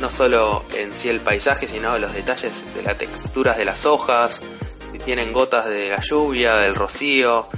no 0.00 0.10
solo 0.10 0.64
en 0.76 0.94
sí 0.94 1.08
el 1.08 1.20
paisaje, 1.20 1.66
sino 1.66 1.98
los 1.98 2.12
detalles 2.12 2.74
de 2.74 2.82
las 2.82 2.96
texturas 2.96 3.56
de 3.56 3.64
las 3.64 3.84
hojas, 3.84 4.40
si 4.92 4.98
tienen 4.98 5.32
gotas 5.32 5.66
de 5.66 5.90
la 5.90 6.00
lluvia, 6.00 6.56
del 6.56 6.74
rocío, 6.74 7.48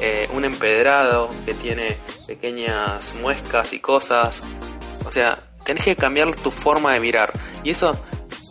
eh, 0.00 0.28
un 0.32 0.44
empedrado 0.44 1.30
que 1.44 1.54
tiene 1.54 1.96
pequeñas 2.26 3.14
muescas 3.20 3.72
y 3.72 3.80
cosas. 3.80 4.40
O 5.04 5.10
sea, 5.10 5.38
tenés 5.64 5.84
que 5.84 5.96
cambiar 5.96 6.34
tu 6.34 6.50
forma 6.50 6.94
de 6.94 7.00
mirar. 7.00 7.32
Y 7.62 7.70
eso 7.70 7.98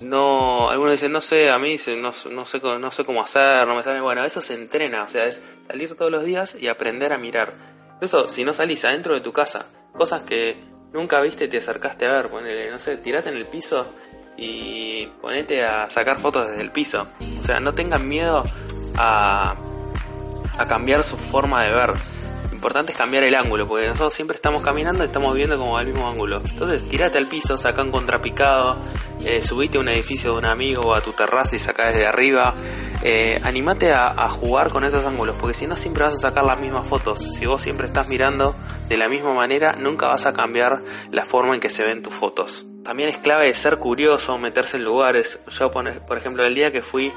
no, 0.02 0.70
algunos 0.70 0.94
dicen, 0.94 1.12
no 1.12 1.22
sé, 1.22 1.50
a 1.50 1.58
mí 1.58 1.76
no, 1.98 2.12
no, 2.32 2.46
sé, 2.46 2.60
no 2.60 2.92
sé 2.92 3.04
cómo 3.04 3.22
hacer, 3.24 3.68
no 3.68 3.76
me 3.76 3.84
sale. 3.84 4.00
Bueno, 4.00 4.24
eso 4.24 4.42
se 4.42 4.54
entrena, 4.54 5.04
o 5.04 5.10
sea, 5.10 5.26
es 5.26 5.42
salir 5.68 5.96
todos 5.96 6.12
los 6.12 6.24
días 6.24 6.56
y 6.56 6.68
aprender 6.68 7.14
a 7.14 7.18
mirar. 7.18 7.54
Eso 8.00 8.28
si 8.28 8.44
no 8.46 8.54
salís 8.54 8.86
adentro 8.86 9.16
de 9.16 9.22
tu 9.22 9.34
casa 9.34 9.66
cosas 10.00 10.22
que 10.22 10.56
nunca 10.94 11.20
viste 11.20 11.46
y 11.46 11.48
te 11.50 11.58
acercaste 11.58 12.08
a 12.08 12.14
ver. 12.14 12.30
Ponele, 12.30 12.72
no 12.72 12.80
sé, 12.80 12.98
tirate 12.98 13.30
en 13.30 13.36
el 13.36 13.46
piso 13.46 13.86
y 14.38 15.06
ponete 15.22 15.64
a 15.64 15.90
sacar 15.92 16.18
fotos 16.18 16.48
desde 16.48 16.62
el 16.62 16.72
piso. 16.72 17.06
O 17.40 17.44
sea, 17.44 17.60
no 17.60 17.74
tengan 17.74 18.08
miedo 18.08 18.44
a, 18.98 19.56
cambiar 20.68 21.04
su 21.04 21.18
forma 21.18 21.64
de 21.66 21.74
ver. 21.74 21.90
Lo 21.90 22.56
importante 22.56 22.94
es 22.94 22.98
cambiar 22.98 23.24
el 23.24 23.36
ángulo, 23.36 23.68
porque 23.68 23.88
nosotros 23.88 24.14
siempre 24.14 24.36
estamos 24.36 24.64
caminando 24.64 25.04
y 25.04 25.08
estamos 25.08 25.36
viendo 25.36 25.58
como 25.58 25.78
al 25.78 25.88
mismo 25.88 26.08
ángulo. 26.08 26.42
Entonces, 26.50 26.88
tirate 26.88 27.18
al 27.18 27.28
piso, 27.28 27.58
saca 27.58 27.82
un 27.82 27.92
contrapicado, 27.92 28.78
eh, 29.26 29.42
subite 29.42 29.78
a 29.78 29.82
un 29.82 29.90
edificio 29.90 30.32
de 30.32 30.38
un 30.38 30.46
amigo 30.46 30.82
o 30.84 30.96
a 30.96 31.02
tu 31.02 31.12
terraza 31.12 31.58
y 31.58 31.60
saca 31.60 31.88
desde 31.88 32.06
arriba. 32.06 32.54
Eh, 33.02 33.40
animate 33.44 33.92
a, 33.94 34.30
jugar 34.30 34.70
con 34.70 34.84
esos 34.84 35.06
ángulos, 35.06 35.38
porque 35.38 35.54
si 35.54 35.68
no 35.68 35.78
siempre 35.78 36.04
vas 36.04 36.16
a 36.16 36.30
sacar 36.30 36.44
las 36.44 36.60
mismas 36.60 36.86
fotos. 36.86 37.20
Si 37.20 37.46
vos 37.46 37.62
siempre 37.62 37.88
estás 37.88 38.10
mirando 38.10 38.56
de 38.88 38.98
la 38.98 39.08
misma 39.08 39.34
manera, 39.34 39.74
nunca 39.74 40.08
vas 40.08 40.26
a 40.26 40.34
cambiar 40.34 40.82
la 41.12 41.24
forma 41.24 41.54
en 41.54 41.62
que 41.62 41.70
se 41.70 41.84
ven 41.84 42.04
tus 42.04 42.14
fotos. 42.14 42.66
También 42.84 43.10
es 43.10 43.18
clave 43.18 43.54
ser 43.54 43.78
curioso, 43.78 44.38
meterse 44.38 44.78
en 44.78 44.84
lugares. 44.84 45.40
Yo, 45.50 45.72
por 45.72 46.18
ejemplo, 46.18 46.46
el 46.46 46.56
día 46.56 46.72
que 46.72 46.82
fui 46.82 47.12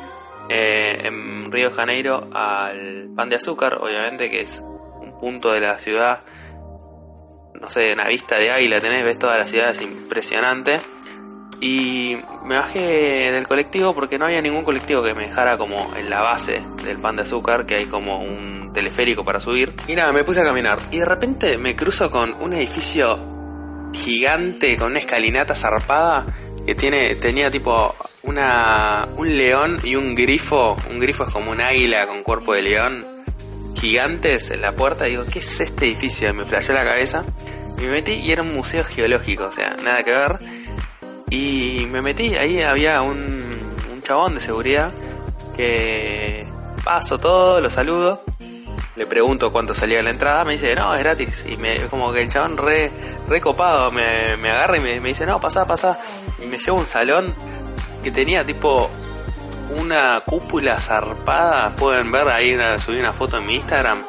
eh, 0.48 1.00
en 1.04 1.50
Río 1.50 1.70
de 1.70 1.74
Janeiro 1.74 2.28
al 2.32 3.08
Pan 3.16 3.28
de 3.28 3.36
Azúcar, 3.36 3.78
obviamente 3.80 4.30
que 4.30 4.42
es 4.42 4.60
un 4.60 5.18
punto 5.18 5.50
de 5.50 5.60
la 5.60 5.78
ciudad, 5.78 6.20
no 7.60 7.70
sé, 7.70 7.92
una 7.92 8.08
vista 8.08 8.38
de 8.38 8.50
águila 8.50 8.80
tenés, 8.80 9.04
ves 9.04 9.18
toda 9.18 9.38
la 9.38 9.46
ciudad, 9.46 9.70
es 9.70 9.80
impresionante. 9.82 10.80
Y 11.62 12.16
me 12.44 12.56
bajé 12.56 13.30
del 13.30 13.46
colectivo 13.46 13.94
porque 13.94 14.18
no 14.18 14.24
había 14.24 14.42
ningún 14.42 14.64
colectivo 14.64 15.00
que 15.00 15.14
me 15.14 15.28
dejara 15.28 15.56
como 15.56 15.94
en 15.94 16.10
la 16.10 16.20
base 16.20 16.60
del 16.82 16.98
pan 16.98 17.14
de 17.14 17.22
azúcar, 17.22 17.64
que 17.64 17.76
hay 17.76 17.84
como 17.86 18.18
un 18.18 18.72
teleférico 18.74 19.24
para 19.24 19.38
subir. 19.38 19.72
Y 19.86 19.94
nada, 19.94 20.12
me 20.12 20.24
puse 20.24 20.40
a 20.40 20.44
caminar. 20.44 20.80
Y 20.90 20.98
de 20.98 21.04
repente 21.04 21.56
me 21.58 21.76
cruzo 21.76 22.10
con 22.10 22.34
un 22.42 22.52
edificio 22.52 23.16
gigante 23.92 24.76
con 24.76 24.90
una 24.90 24.98
escalinata 24.98 25.54
zarpada 25.54 26.26
que 26.66 26.74
tiene, 26.74 27.14
tenía 27.14 27.48
tipo 27.48 27.94
una, 28.24 29.06
un 29.16 29.36
león 29.36 29.78
y 29.84 29.94
un 29.94 30.16
grifo. 30.16 30.76
Un 30.90 30.98
grifo 30.98 31.28
es 31.28 31.32
como 31.32 31.52
un 31.52 31.60
águila 31.60 32.08
con 32.08 32.24
cuerpo 32.24 32.54
de 32.54 32.62
león. 32.62 33.06
Gigantes 33.80 34.50
en 34.50 34.62
la 34.62 34.72
puerta. 34.72 35.06
Y 35.06 35.12
digo, 35.12 35.26
¿qué 35.32 35.38
es 35.38 35.60
este 35.60 35.86
edificio? 35.86 36.34
Me 36.34 36.44
flashó 36.44 36.72
la 36.72 36.82
cabeza. 36.82 37.24
Y 37.78 37.82
me 37.82 37.92
metí 37.92 38.14
y 38.14 38.32
era 38.32 38.42
un 38.42 38.52
museo 38.52 38.82
geológico, 38.82 39.44
o 39.44 39.52
sea, 39.52 39.76
nada 39.82 40.02
que 40.02 40.10
ver 40.10 40.61
y 41.32 41.86
me 41.86 42.02
metí, 42.02 42.30
ahí 42.38 42.60
había 42.60 43.00
un, 43.00 43.42
un 43.90 44.02
chabón 44.02 44.34
de 44.34 44.40
seguridad 44.42 44.92
que 45.56 46.46
paso 46.84 47.18
todo, 47.18 47.58
lo 47.58 47.70
saludo. 47.70 48.20
le 48.96 49.06
pregunto 49.06 49.48
cuánto 49.50 49.72
salía 49.72 50.02
la 50.02 50.10
entrada, 50.10 50.44
me 50.44 50.52
dice, 50.52 50.74
no, 50.74 50.94
es 50.94 51.02
gratis. 51.02 51.44
Y 51.48 51.56
me, 51.56 51.86
como 51.86 52.12
que 52.12 52.20
el 52.20 52.28
chabón 52.28 52.58
re, 52.58 52.90
re 53.30 53.40
copado 53.40 53.90
me, 53.90 54.36
me 54.36 54.50
agarra 54.50 54.76
y 54.76 54.80
me, 54.80 55.08
dice, 55.08 55.24
no, 55.24 55.40
pasá, 55.40 55.64
pasá. 55.64 55.98
Y 56.38 56.44
me 56.44 56.58
lleva 56.58 56.76
un 56.76 56.86
salón 56.86 57.34
que 58.02 58.10
tenía 58.10 58.44
tipo 58.44 58.90
una 59.78 60.20
cúpula 60.26 60.78
zarpada. 60.78 61.74
Pueden 61.76 62.12
ver 62.12 62.28
ahí, 62.28 62.54
subí 62.78 62.98
una 62.98 63.14
foto 63.14 63.38
en 63.38 63.46
mi 63.46 63.54
Instagram. 63.54 64.02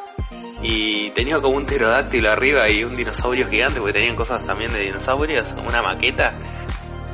Y 0.62 1.10
tenía 1.12 1.40
como 1.40 1.56
un 1.56 1.66
pterodáctilo 1.66 2.30
arriba 2.30 2.70
y 2.70 2.84
un 2.84 2.98
dinosaurio 2.98 3.48
gigante, 3.48 3.80
porque 3.80 3.94
tenían 3.94 4.16
cosas 4.16 4.46
también 4.46 4.74
de 4.74 4.80
dinosaurios, 4.80 5.56
una 5.66 5.82
maqueta. 5.82 6.34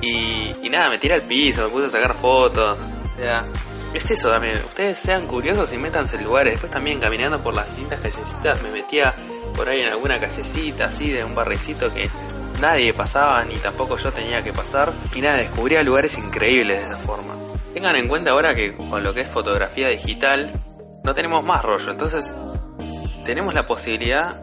Y, 0.02 0.54
y 0.62 0.70
nada, 0.70 0.90
me 0.90 0.98
tiré 0.98 1.16
al 1.16 1.24
piso, 1.24 1.64
me 1.64 1.70
puse 1.70 1.88
a 1.88 1.90
sacar 1.90 2.14
fotos. 2.14 2.78
Sea, 3.18 3.46
es 3.94 4.12
eso 4.12 4.30
también. 4.30 4.58
Ustedes 4.58 5.00
sean 5.00 5.28
curiosos 5.28 5.72
y 5.74 5.78
métanse 5.78 6.18
en 6.18 6.24
lugares. 6.24 6.54
Después 6.54 6.72
también 6.72 7.00
caminando 7.00 7.42
por 7.42 7.56
las 7.56 7.76
lindas 7.78 8.00
callecitas 8.00 8.62
me 8.62 8.72
metía 8.72 9.14
por 9.56 9.68
ahí 9.68 9.82
en 9.82 9.90
alguna 9.90 10.20
callecita 10.20 10.86
así 10.86 11.12
de 11.12 11.24
un 11.24 11.36
barrecito 11.36 11.94
que 11.94 12.10
nadie 12.62 12.94
pasaba 12.94 13.44
ni 13.44 13.56
tampoco 13.56 13.98
yo 13.98 14.12
tenía 14.12 14.42
que 14.42 14.54
pasar. 14.54 14.92
Y 15.16 15.22
nada, 15.22 15.38
descubría 15.38 15.82
lugares 15.82 16.18
increíbles 16.18 16.80
de 16.80 16.94
esa 16.94 16.98
forma. 16.98 17.36
Tengan 17.74 17.96
en 17.96 18.08
cuenta 18.08 18.32
ahora 18.32 18.54
que 18.54 18.76
con 18.76 19.04
lo 19.04 19.14
que 19.14 19.22
es 19.22 19.28
fotografía 19.28 19.90
digital 19.90 20.52
no 21.04 21.14
tenemos 21.14 21.46
más 21.46 21.64
rollo. 21.64 21.92
Entonces 21.92 22.34
tenemos 23.26 23.54
la 23.54 23.64
posibilidad 23.64 24.42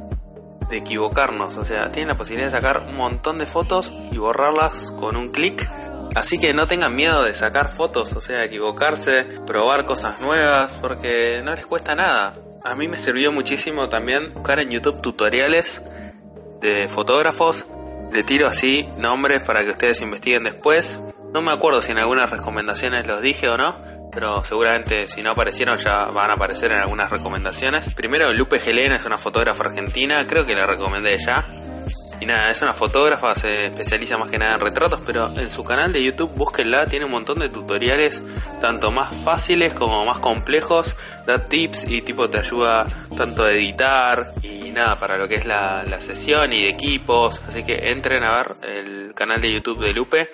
de 0.68 0.78
equivocarnos. 0.78 1.56
O 1.56 1.64
sea, 1.64 1.90
tienen 1.92 2.08
la 2.08 2.14
posibilidad 2.14 2.48
de 2.48 2.56
sacar 2.56 2.84
un 2.88 2.96
montón 2.96 3.38
de 3.38 3.46
fotos 3.46 3.92
y 4.10 4.18
borrarlas 4.18 4.90
con 4.92 5.16
un 5.16 5.30
clic 5.30 5.68
Así 6.16 6.38
que 6.38 6.54
no 6.54 6.66
tengan 6.66 6.94
miedo 6.94 7.22
de 7.22 7.34
sacar 7.34 7.68
fotos, 7.68 8.14
o 8.14 8.22
sea, 8.22 8.42
equivocarse, 8.42 9.24
probar 9.46 9.84
cosas 9.84 10.18
nuevas, 10.18 10.78
porque 10.80 11.42
no 11.44 11.54
les 11.54 11.66
cuesta 11.66 11.94
nada. 11.94 12.32
A 12.64 12.74
mí 12.74 12.88
me 12.88 12.96
sirvió 12.96 13.32
muchísimo 13.32 13.90
también 13.90 14.32
buscar 14.32 14.58
en 14.60 14.70
YouTube 14.70 15.02
tutoriales 15.02 15.82
de 16.62 16.88
fotógrafos. 16.88 17.66
Le 18.14 18.22
tiro 18.22 18.48
así 18.48 18.86
nombres 18.96 19.42
para 19.46 19.62
que 19.62 19.72
ustedes 19.72 20.00
investiguen 20.00 20.44
después. 20.44 20.98
No 21.34 21.42
me 21.42 21.52
acuerdo 21.52 21.82
si 21.82 21.92
en 21.92 21.98
algunas 21.98 22.30
recomendaciones 22.30 23.06
los 23.06 23.20
dije 23.20 23.50
o 23.50 23.58
no, 23.58 23.76
pero 24.16 24.42
seguramente 24.42 25.08
si 25.08 25.20
no 25.20 25.32
aparecieron 25.32 25.76
ya 25.76 26.06
van 26.06 26.30
a 26.30 26.34
aparecer 26.34 26.72
en 26.72 26.78
algunas 26.78 27.10
recomendaciones. 27.10 27.92
Primero, 27.94 28.32
Lupe 28.32 28.58
Gelena 28.58 28.96
es 28.96 29.04
una 29.04 29.18
fotógrafa 29.18 29.64
argentina, 29.64 30.24
creo 30.26 30.46
que 30.46 30.54
la 30.54 30.64
recomendé 30.64 31.18
ya. 31.18 31.44
Y 32.18 32.24
nada, 32.24 32.48
es 32.48 32.62
una 32.62 32.72
fotógrafa, 32.72 33.34
se 33.34 33.66
especializa 33.66 34.16
más 34.16 34.30
que 34.30 34.38
nada 34.38 34.54
en 34.54 34.60
retratos, 34.60 35.02
pero 35.04 35.28
en 35.36 35.50
su 35.50 35.62
canal 35.62 35.92
de 35.92 36.02
YouTube 36.02 36.32
búsquenla, 36.34 36.86
tiene 36.86 37.04
un 37.04 37.10
montón 37.10 37.40
de 37.40 37.50
tutoriales, 37.50 38.24
tanto 38.58 38.90
más 38.90 39.14
fáciles 39.14 39.74
como 39.74 40.02
más 40.06 40.18
complejos, 40.20 40.96
da 41.26 41.46
tips 41.46 41.84
y 41.90 42.00
tipo 42.00 42.26
te 42.30 42.38
ayuda 42.38 42.86
tanto 43.18 43.42
a 43.42 43.50
editar 43.50 44.32
y 44.42 44.70
nada, 44.70 44.96
para 44.96 45.18
lo 45.18 45.28
que 45.28 45.34
es 45.34 45.44
la, 45.44 45.84
la 45.84 46.00
sesión 46.00 46.54
y 46.54 46.62
de 46.62 46.70
equipos, 46.70 47.42
así 47.46 47.64
que 47.64 47.90
entren 47.90 48.24
a 48.24 48.34
ver 48.38 48.56
el 48.62 49.14
canal 49.14 49.42
de 49.42 49.52
YouTube 49.52 49.84
de 49.84 49.92
Lupe. 49.92 50.30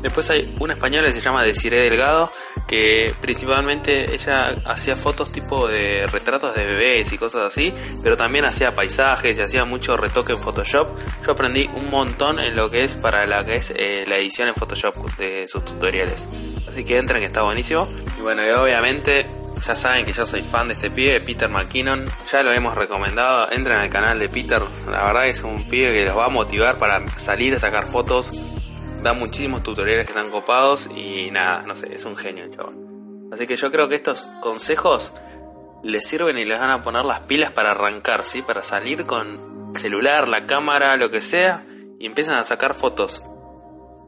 Después 0.00 0.30
hay 0.30 0.54
una 0.58 0.72
española 0.72 1.08
que 1.08 1.12
se 1.12 1.20
llama 1.20 1.42
Desiree 1.42 1.82
Delgado, 1.82 2.30
que 2.66 3.14
principalmente 3.20 4.14
ella 4.14 4.54
hacía 4.64 4.96
fotos 4.96 5.30
tipo 5.30 5.68
de 5.68 6.06
retratos 6.06 6.54
de 6.54 6.66
bebés 6.66 7.12
y 7.12 7.18
cosas 7.18 7.44
así, 7.44 7.72
pero 8.02 8.16
también 8.16 8.44
hacía 8.44 8.74
paisajes 8.74 9.38
y 9.38 9.42
hacía 9.42 9.64
mucho 9.64 9.96
retoque 9.96 10.32
en 10.32 10.38
Photoshop. 10.38 10.88
Yo 11.24 11.32
aprendí 11.32 11.68
un 11.74 11.90
montón 11.90 12.40
en 12.40 12.56
lo 12.56 12.70
que 12.70 12.84
es 12.84 12.94
para 12.94 13.26
la 13.26 13.44
que 13.44 13.54
es 13.54 13.72
eh, 13.76 14.04
la 14.06 14.16
edición 14.16 14.48
en 14.48 14.54
Photoshop 14.54 14.94
de 15.16 15.46
sus 15.48 15.64
tutoriales. 15.64 16.28
Así 16.68 16.84
que 16.84 16.96
entren 16.96 17.20
que 17.20 17.26
está 17.26 17.42
buenísimo. 17.42 17.88
Y 18.18 18.22
bueno, 18.22 18.42
obviamente 18.60 19.26
ya 19.64 19.74
saben 19.74 20.04
que 20.04 20.12
yo 20.12 20.26
soy 20.26 20.42
fan 20.42 20.68
de 20.68 20.74
este 20.74 20.90
pibe, 20.90 21.20
Peter 21.20 21.48
McKinnon. 21.48 22.04
Ya 22.30 22.42
lo 22.42 22.52
hemos 22.52 22.74
recomendado. 22.74 23.50
Entren 23.50 23.80
al 23.80 23.90
canal 23.90 24.18
de 24.18 24.28
Peter. 24.28 24.62
La 24.90 25.04
verdad 25.04 25.26
es 25.28 25.42
un 25.42 25.62
pibe 25.68 25.92
que 25.92 26.04
los 26.04 26.16
va 26.16 26.26
a 26.26 26.30
motivar 26.30 26.78
para 26.78 27.06
salir 27.18 27.54
a 27.54 27.58
sacar 27.58 27.86
fotos 27.86 28.30
da 29.06 29.12
muchísimos 29.12 29.62
tutoriales 29.62 30.04
que 30.04 30.10
están 30.10 30.30
copados 30.30 30.88
y 30.88 31.30
nada, 31.30 31.62
no 31.62 31.76
sé, 31.76 31.94
es 31.94 32.04
un 32.04 32.16
genio 32.16 32.42
el 32.42 32.50
chabón. 32.50 33.28
Así 33.32 33.46
que 33.46 33.54
yo 33.54 33.70
creo 33.70 33.88
que 33.88 33.94
estos 33.94 34.28
consejos 34.40 35.12
les 35.84 36.08
sirven 36.08 36.36
y 36.38 36.44
les 36.44 36.58
van 36.58 36.70
a 36.70 36.82
poner 36.82 37.04
las 37.04 37.20
pilas 37.20 37.52
para 37.52 37.70
arrancar, 37.70 38.24
¿sí? 38.24 38.42
Para 38.42 38.64
salir 38.64 39.06
con 39.06 39.76
celular, 39.76 40.26
la 40.26 40.46
cámara, 40.46 40.96
lo 40.96 41.08
que 41.08 41.20
sea 41.20 41.64
y 42.00 42.06
empiezan 42.06 42.34
a 42.34 42.42
sacar 42.42 42.74
fotos. 42.74 43.22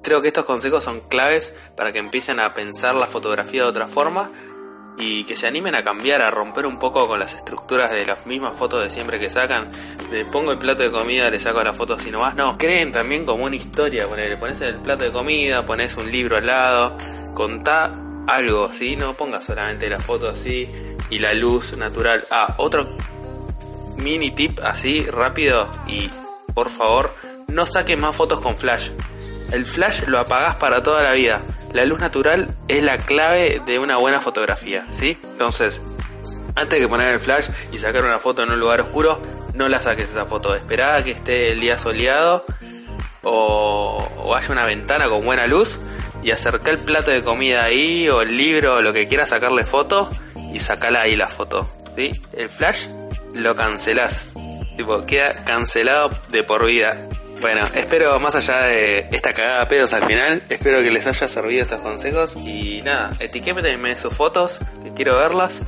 Creo 0.03 0.21
que 0.21 0.27
estos 0.27 0.45
consejos 0.45 0.83
son 0.83 0.99
claves 1.01 1.55
para 1.77 1.93
que 1.93 2.01
empiecen 2.01 2.41
a 2.41 2.53
pensar 2.53 2.97
la 2.97 3.07
fotografía 3.07 3.63
de 3.63 3.69
otra 3.69 3.87
forma 3.87 4.33
y 4.99 5.25
que 5.25 5.37
se 5.37 5.47
animen 5.47 5.77
a 5.77 5.83
cambiar, 5.83 6.23
a 6.23 6.31
romper 6.31 6.67
un 6.67 6.79
poco 6.79 7.07
con 7.07 7.21
las 7.21 7.35
estructuras 7.35 7.91
de 7.91 8.05
las 8.05 8.27
mismas 8.27 8.57
fotos 8.57 8.83
de 8.83 8.91
siempre 8.91 9.21
que 9.21 9.31
sacan. 9.31 9.71
De 10.11 10.25
pongo 10.25 10.53
el 10.53 10.59
plato 10.59 10.83
de 10.83 10.91
comida, 10.91 11.31
le 11.31 11.39
saco 11.39 11.63
la 11.63 11.73
foto 11.73 11.95
así 11.95 12.11
nomás. 12.11 12.35
No, 12.35 12.59
creen 12.59 12.91
también 12.91 13.25
como 13.25 13.45
una 13.45 13.57
historia. 13.57 14.07
Le 14.09 14.37
pones 14.37 14.61
el 14.61 14.77
plato 14.77 15.05
de 15.05 15.13
comida, 15.13 15.65
pones 15.65 15.97
un 15.97 16.11
libro 16.11 16.37
al 16.37 16.47
lado, 16.47 16.97
contá 17.35 17.95
algo, 18.27 18.73
¿sí? 18.73 18.97
No 18.97 19.15
pongas 19.15 19.45
solamente 19.45 19.89
la 19.89 20.01
foto 20.01 20.29
así 20.29 20.69
y 21.11 21.19
la 21.19 21.33
luz 21.33 21.77
natural. 21.77 22.25
Ah, 22.31 22.55
otro 22.59 22.97
mini 23.97 24.33
tip 24.33 24.59
así 24.63 25.03
rápido 25.03 25.69
y 25.87 26.11
por 26.55 26.71
favor, 26.71 27.15
no 27.47 27.67
saques 27.67 27.97
más 27.97 28.17
fotos 28.17 28.41
con 28.41 28.57
flash. 28.57 28.91
El 29.53 29.65
flash 29.65 30.09
lo 30.09 30.19
apagás 30.19 30.57
para 30.57 30.83
toda 30.83 31.03
la 31.03 31.13
vida 31.13 31.41
la 31.73 31.85
luz 31.85 32.01
natural 32.01 32.55
es 32.69 32.83
la 32.83 32.99
clave 32.99 33.61
de 33.67 33.79
una 33.79 33.97
buena 33.97 34.21
fotografía, 34.21 34.87
¿sí? 34.91 35.19
Entonces, 35.33 35.85
antes 36.55 36.81
de 36.81 36.89
poner 36.89 37.15
el 37.15 37.21
flash 37.21 37.49
y 37.73 37.79
sacar 37.79 38.05
una 38.05 38.19
foto 38.19 38.43
en 38.43 38.51
un 38.51 38.59
lugar 38.59 38.81
oscuro, 38.81 39.21
no 39.55 39.69
la 39.69 39.81
saques 39.81 40.11
esa 40.11 40.25
foto. 40.25 40.55
Esperá 40.55 41.03
que 41.03 41.13
esté 41.13 41.53
el 41.53 41.61
día 41.61 41.79
soleado 41.79 42.45
o, 43.23 44.35
haya 44.35 44.53
una 44.53 44.65
ventana 44.65 45.09
con 45.09 45.25
buena 45.25 45.47
luz 45.47 45.79
y 46.23 46.31
acerca 46.31 46.71
el 46.71 46.79
plato 46.79 47.11
de 47.11 47.23
comida 47.23 47.65
ahí 47.65 48.09
o 48.09 48.23
el 48.23 48.37
libro 48.37 48.77
o 48.77 48.83
lo 48.83 48.93
que 48.93 49.07
quieras 49.07 49.31
sacarle 49.31 49.65
foto 49.65 50.11
y 50.53 50.61
sacala 50.61 51.03
ahí 51.03 51.15
la 51.15 51.29
foto. 51.29 51.69
¿sí? 51.97 52.11
El 52.33 52.49
flash 52.49 52.87
lo 53.35 53.55
cancelás. 53.55 54.33
Tipo, 54.77 55.05
queda 55.05 55.45
cancelado 55.45 56.11
de 56.31 56.45
por 56.45 56.67
vida. 56.67 57.09
Bueno, 57.41 57.67
espero 57.73 58.19
más 58.19 58.35
allá 58.35 58.63
de 58.63 59.07
esta 59.13 59.31
cagada 59.33 59.61
de 59.61 59.67
pedos 59.67 59.95
al 59.95 60.05
final, 60.05 60.43
espero 60.49 60.83
que 60.83 60.91
les 60.91 61.07
haya 61.07 61.29
servido 61.29 61.63
estos 61.63 61.81
consejos. 61.81 62.37
Y 62.37 62.83
nada, 62.83 63.13
etiquétenme 63.21 63.97
sus 63.97 64.13
fotos, 64.13 64.59
que 64.83 64.93
quiero 64.93 65.17
verlas. 65.19 65.63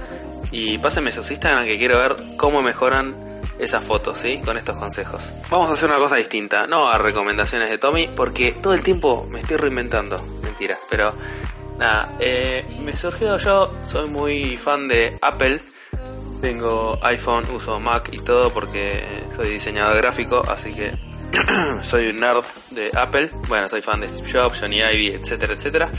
Y 0.50 0.78
pásenme 0.78 1.12
sus 1.12 1.30
Instagram 1.30 1.64
que 1.64 1.78
quiero 1.78 2.00
ver 2.00 2.16
cómo 2.36 2.60
mejoran 2.60 3.14
esas 3.60 3.84
fotos, 3.84 4.18
¿sí? 4.18 4.40
Con 4.44 4.56
estos 4.56 4.76
consejos. 4.76 5.30
Vamos 5.48 5.70
a 5.70 5.72
hacer 5.74 5.88
una 5.88 5.98
cosa 5.98 6.16
distinta, 6.16 6.66
no 6.66 6.88
a 6.88 6.98
recomendaciones 6.98 7.70
de 7.70 7.78
Tommy, 7.78 8.08
porque 8.08 8.52
todo 8.52 8.74
el 8.74 8.82
tiempo 8.82 9.26
me 9.30 9.38
estoy 9.40 9.58
reinventando, 9.58 10.20
mentira, 10.42 10.76
pero 10.88 11.14
nada, 11.78 12.16
eh, 12.18 12.64
me 12.84 12.96
surgió 12.96 13.36
yo, 13.36 13.72
soy 13.84 14.08
muy 14.08 14.56
fan 14.56 14.88
de 14.88 15.16
Apple, 15.20 15.60
tengo 16.40 16.98
iPhone, 17.02 17.44
uso 17.54 17.78
Mac 17.78 18.08
y 18.10 18.18
todo 18.18 18.52
porque 18.52 19.22
soy 19.36 19.50
diseñador 19.50 19.98
gráfico, 19.98 20.42
así 20.48 20.72
que 20.74 21.09
soy 21.82 22.08
un 22.08 22.20
nerd 22.20 22.44
de 22.70 22.90
Apple, 22.94 23.30
bueno, 23.49 23.68
soy 23.68 23.82
fan 23.82 24.00
de 24.00 24.08
Steve 24.08 24.30
Jobs, 24.32 24.60
Johnny 24.60 24.80
Ivy, 24.80 25.08
etcétera, 25.08 25.54
etcétera. 25.54 25.90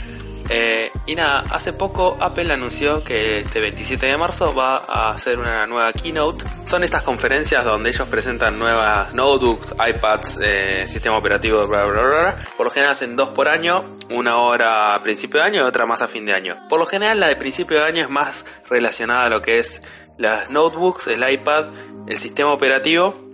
Eh, 0.48 0.90
y 1.06 1.14
nada, 1.14 1.44
hace 1.50 1.72
poco 1.72 2.16
Apple 2.20 2.52
anunció 2.52 3.02
que 3.02 3.38
este 3.38 3.60
27 3.60 4.04
de 4.06 4.16
marzo 4.18 4.54
va 4.54 4.84
a 4.86 5.12
hacer 5.12 5.38
una 5.38 5.66
nueva 5.66 5.92
keynote. 5.92 6.44
Son 6.64 6.84
estas 6.84 7.02
conferencias 7.02 7.64
donde 7.64 7.90
ellos 7.90 8.08
presentan 8.08 8.58
nuevas 8.58 9.14
notebooks, 9.14 9.72
iPads, 9.72 10.40
eh, 10.42 10.86
sistema 10.88 11.16
operativo, 11.16 11.66
bla, 11.66 11.84
bla, 11.84 12.02
bla, 12.02 12.36
Por 12.56 12.66
lo 12.66 12.70
general 12.70 12.92
hacen 12.92 13.16
dos 13.16 13.30
por 13.30 13.48
año, 13.48 13.96
una 14.10 14.38
hora 14.38 14.94
a 14.94 15.00
principio 15.00 15.40
de 15.40 15.46
año 15.46 15.64
y 15.64 15.66
otra 15.66 15.86
más 15.86 16.02
a 16.02 16.06
fin 16.06 16.26
de 16.26 16.34
año. 16.34 16.56
Por 16.68 16.78
lo 16.78 16.86
general 16.86 17.20
la 17.20 17.28
de 17.28 17.36
principio 17.36 17.78
de 17.78 17.84
año 17.84 18.02
es 18.02 18.10
más 18.10 18.44
relacionada 18.68 19.26
a 19.26 19.30
lo 19.30 19.40
que 19.40 19.58
es 19.58 19.80
las 20.18 20.50
notebooks, 20.50 21.06
el 21.06 21.26
iPad, 21.26 21.66
el 22.06 22.18
sistema 22.18 22.52
operativo 22.52 23.31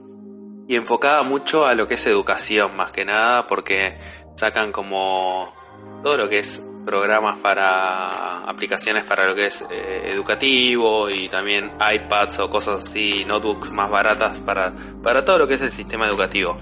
y 0.69 0.77
enfocada 0.77 1.23
mucho 1.23 1.67
a 1.67 1.75
lo 1.75 1.89
que 1.89 1.95
es 1.95 2.07
educación 2.07 2.77
más 2.77 2.93
que 2.93 3.05
nada 3.05 3.47
porque 3.47 3.97
sacan 4.37 4.71
como 4.71 5.53
todo 6.03 6.17
lo 6.19 6.29
que 6.29 6.39
es 6.39 6.63
programas 6.85 7.39
para 7.39 8.45
aplicaciones 8.45 9.05
para 9.05 9.27
lo 9.27 9.35
que 9.35 9.47
es 9.47 9.65
eh, 9.71 10.11
educativo 10.13 11.11
y 11.11 11.29
también 11.29 11.73
iPads 11.81 12.41
o 12.41 12.49
cosas 12.49 12.83
así, 12.83 13.25
notebooks 13.27 13.71
más 13.71 13.91
baratas 13.91 14.39
para, 14.41 14.73
para 15.03 15.25
todo 15.25 15.39
lo 15.39 15.49
que 15.49 15.55
es 15.55 15.63
el 15.63 15.71
sistema 15.71 16.07
educativo. 16.07 16.59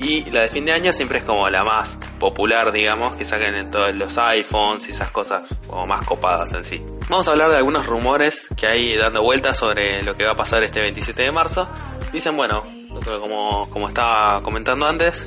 Y 0.00 0.30
la 0.30 0.42
de 0.42 0.48
fin 0.48 0.64
de 0.64 0.72
año 0.72 0.92
siempre 0.92 1.18
es 1.18 1.24
como 1.24 1.48
la 1.50 1.64
más 1.64 1.98
popular, 2.20 2.70
digamos, 2.70 3.16
que 3.16 3.24
saquen 3.24 3.56
en 3.56 3.70
todos 3.70 3.92
los 3.94 4.16
iPhones 4.16 4.88
y 4.88 4.92
esas 4.92 5.10
cosas 5.10 5.48
como 5.66 5.86
más 5.88 6.04
copadas 6.04 6.52
en 6.52 6.64
sí. 6.64 6.80
Vamos 7.08 7.26
a 7.26 7.32
hablar 7.32 7.50
de 7.50 7.56
algunos 7.56 7.86
rumores 7.86 8.48
que 8.56 8.68
hay 8.68 8.96
dando 8.96 9.22
vueltas 9.22 9.58
sobre 9.58 10.02
lo 10.02 10.14
que 10.14 10.24
va 10.24 10.32
a 10.32 10.36
pasar 10.36 10.62
este 10.62 10.80
27 10.80 11.22
de 11.22 11.32
marzo. 11.32 11.68
Dicen, 12.12 12.36
bueno, 12.36 12.77
como, 13.00 13.68
como 13.70 13.88
estaba 13.88 14.42
comentando 14.42 14.86
antes, 14.86 15.26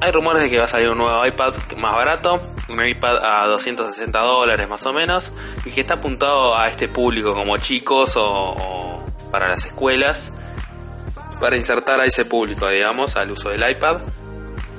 hay 0.00 0.12
rumores 0.12 0.42
de 0.42 0.50
que 0.50 0.58
va 0.58 0.64
a 0.64 0.68
salir 0.68 0.88
un 0.88 0.98
nuevo 0.98 1.26
iPad 1.26 1.54
más 1.76 1.94
barato, 1.94 2.40
un 2.68 2.86
iPad 2.86 3.16
a 3.24 3.46
260 3.46 4.18
dólares 4.20 4.68
más 4.68 4.84
o 4.86 4.92
menos, 4.92 5.32
y 5.64 5.70
que 5.70 5.80
está 5.80 5.94
apuntado 5.94 6.56
a 6.56 6.68
este 6.68 6.88
público 6.88 7.32
como 7.32 7.56
chicos 7.58 8.14
o, 8.16 9.02
para 9.30 9.48
las 9.48 9.64
escuelas, 9.64 10.32
para 11.40 11.56
insertar 11.56 12.00
a 12.00 12.04
ese 12.04 12.24
público, 12.24 12.68
digamos, 12.68 13.16
al 13.16 13.30
uso 13.30 13.50
del 13.50 13.68
iPad. 13.68 14.00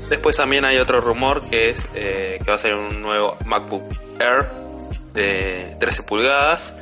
Después 0.10 0.38
también 0.38 0.66
hay 0.66 0.78
otro 0.78 1.02
rumor 1.02 1.50
que 1.50 1.70
es 1.70 1.90
eh, 1.96 2.40
que 2.44 2.52
va 2.52 2.56
a 2.56 2.60
ser 2.60 2.76
un 2.76 3.02
nuevo 3.02 3.38
MacBook 3.46 3.84
Air 4.20 4.48
de 5.14 5.76
13 5.80 6.04
pulgadas 6.04 6.76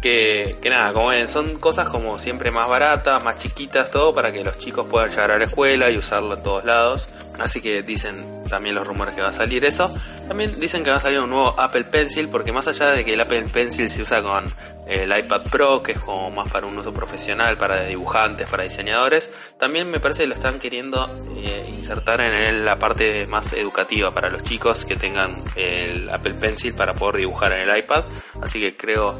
que, 0.00 0.58
nada, 0.64 0.92
como 0.92 1.08
ven, 1.08 1.28
son 1.28 1.58
cosas 1.58 1.88
como 1.88 2.18
siempre 2.18 2.50
más 2.50 2.68
baratas, 2.68 3.22
más 3.22 3.38
chiquitas, 3.38 3.90
todo 3.90 4.14
para 4.14 4.32
que 4.32 4.42
los 4.42 4.58
chicos 4.58 4.86
puedan 4.88 5.08
llegar 5.10 5.30
a 5.32 5.38
la 5.38 5.44
escuela 5.44 5.90
y 5.90 5.98
usarlo 5.98 6.34
en 6.34 6.42
todos 6.42 6.64
lados. 6.64 7.08
Así 7.40 7.60
que 7.60 7.82
dicen 7.82 8.44
también 8.48 8.74
los 8.74 8.86
rumores 8.86 9.14
que 9.14 9.22
va 9.22 9.28
a 9.28 9.32
salir 9.32 9.64
eso. 9.64 9.92
También 10.28 10.52
dicen 10.60 10.84
que 10.84 10.90
va 10.90 10.96
a 10.96 11.00
salir 11.00 11.20
un 11.20 11.30
nuevo 11.30 11.58
Apple 11.58 11.84
Pencil, 11.84 12.28
porque 12.28 12.52
más 12.52 12.68
allá 12.68 12.90
de 12.90 13.04
que 13.04 13.14
el 13.14 13.20
Apple 13.20 13.46
Pencil 13.52 13.88
se 13.90 14.02
usa 14.02 14.22
con 14.22 14.44
el 14.86 15.16
iPad 15.16 15.42
Pro, 15.50 15.82
que 15.82 15.92
es 15.92 15.98
como 15.98 16.30
más 16.30 16.50
para 16.50 16.66
un 16.66 16.78
uso 16.78 16.92
profesional, 16.92 17.56
para 17.56 17.84
dibujantes, 17.84 18.48
para 18.48 18.64
diseñadores, 18.64 19.32
también 19.58 19.90
me 19.90 20.00
parece 20.00 20.22
que 20.22 20.28
lo 20.28 20.34
están 20.34 20.58
queriendo 20.58 21.06
eh, 21.36 21.66
insertar 21.68 22.20
en 22.20 22.64
la 22.64 22.78
parte 22.78 23.26
más 23.26 23.52
educativa 23.52 24.10
para 24.10 24.28
los 24.28 24.42
chicos 24.42 24.84
que 24.84 24.96
tengan 24.96 25.42
el 25.56 26.10
Apple 26.10 26.34
Pencil 26.34 26.74
para 26.74 26.94
poder 26.94 27.16
dibujar 27.16 27.52
en 27.52 27.68
el 27.68 27.78
iPad. 27.78 28.04
Así 28.42 28.60
que 28.60 28.76
creo 28.76 29.16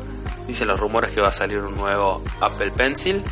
Dicen 0.51 0.67
los 0.67 0.81
rumores 0.81 1.13
que 1.13 1.21
va 1.21 1.29
a 1.29 1.33
salir 1.33 1.59
un 1.59 1.77
nuevo 1.77 2.25
Apple 2.41 2.73
Pencil. 2.73 3.23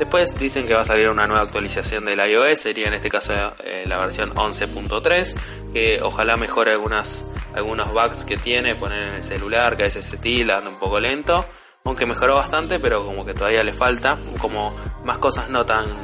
Después 0.00 0.38
dicen 0.38 0.66
que 0.66 0.72
va 0.72 0.80
a 0.80 0.86
salir 0.86 1.10
una 1.10 1.26
nueva 1.26 1.42
actualización 1.42 2.06
del 2.06 2.18
iOS, 2.26 2.60
sería 2.60 2.88
en 2.88 2.94
este 2.94 3.10
caso 3.10 3.34
eh, 3.62 3.84
la 3.86 3.98
versión 3.98 4.30
11.3, 4.30 5.36
que 5.74 6.00
ojalá 6.02 6.36
mejore 6.36 6.72
algunas, 6.72 7.26
algunos 7.54 7.92
bugs 7.92 8.24
que 8.24 8.38
tiene, 8.38 8.74
poner 8.74 9.08
en 9.08 9.14
el 9.16 9.22
celular, 9.22 9.76
que 9.76 9.82
a 9.82 9.86
veces 9.86 10.06
se 10.06 10.16
tila, 10.16 10.56
anda 10.56 10.70
un 10.70 10.78
poco 10.78 10.98
lento, 10.98 11.44
aunque 11.84 12.06
mejoró 12.06 12.36
bastante, 12.36 12.80
pero 12.80 13.04
como 13.04 13.26
que 13.26 13.34
todavía 13.34 13.62
le 13.62 13.74
falta, 13.74 14.16
como 14.40 14.74
más 15.04 15.18
cosas 15.18 15.50
no 15.50 15.66
tan 15.66 15.94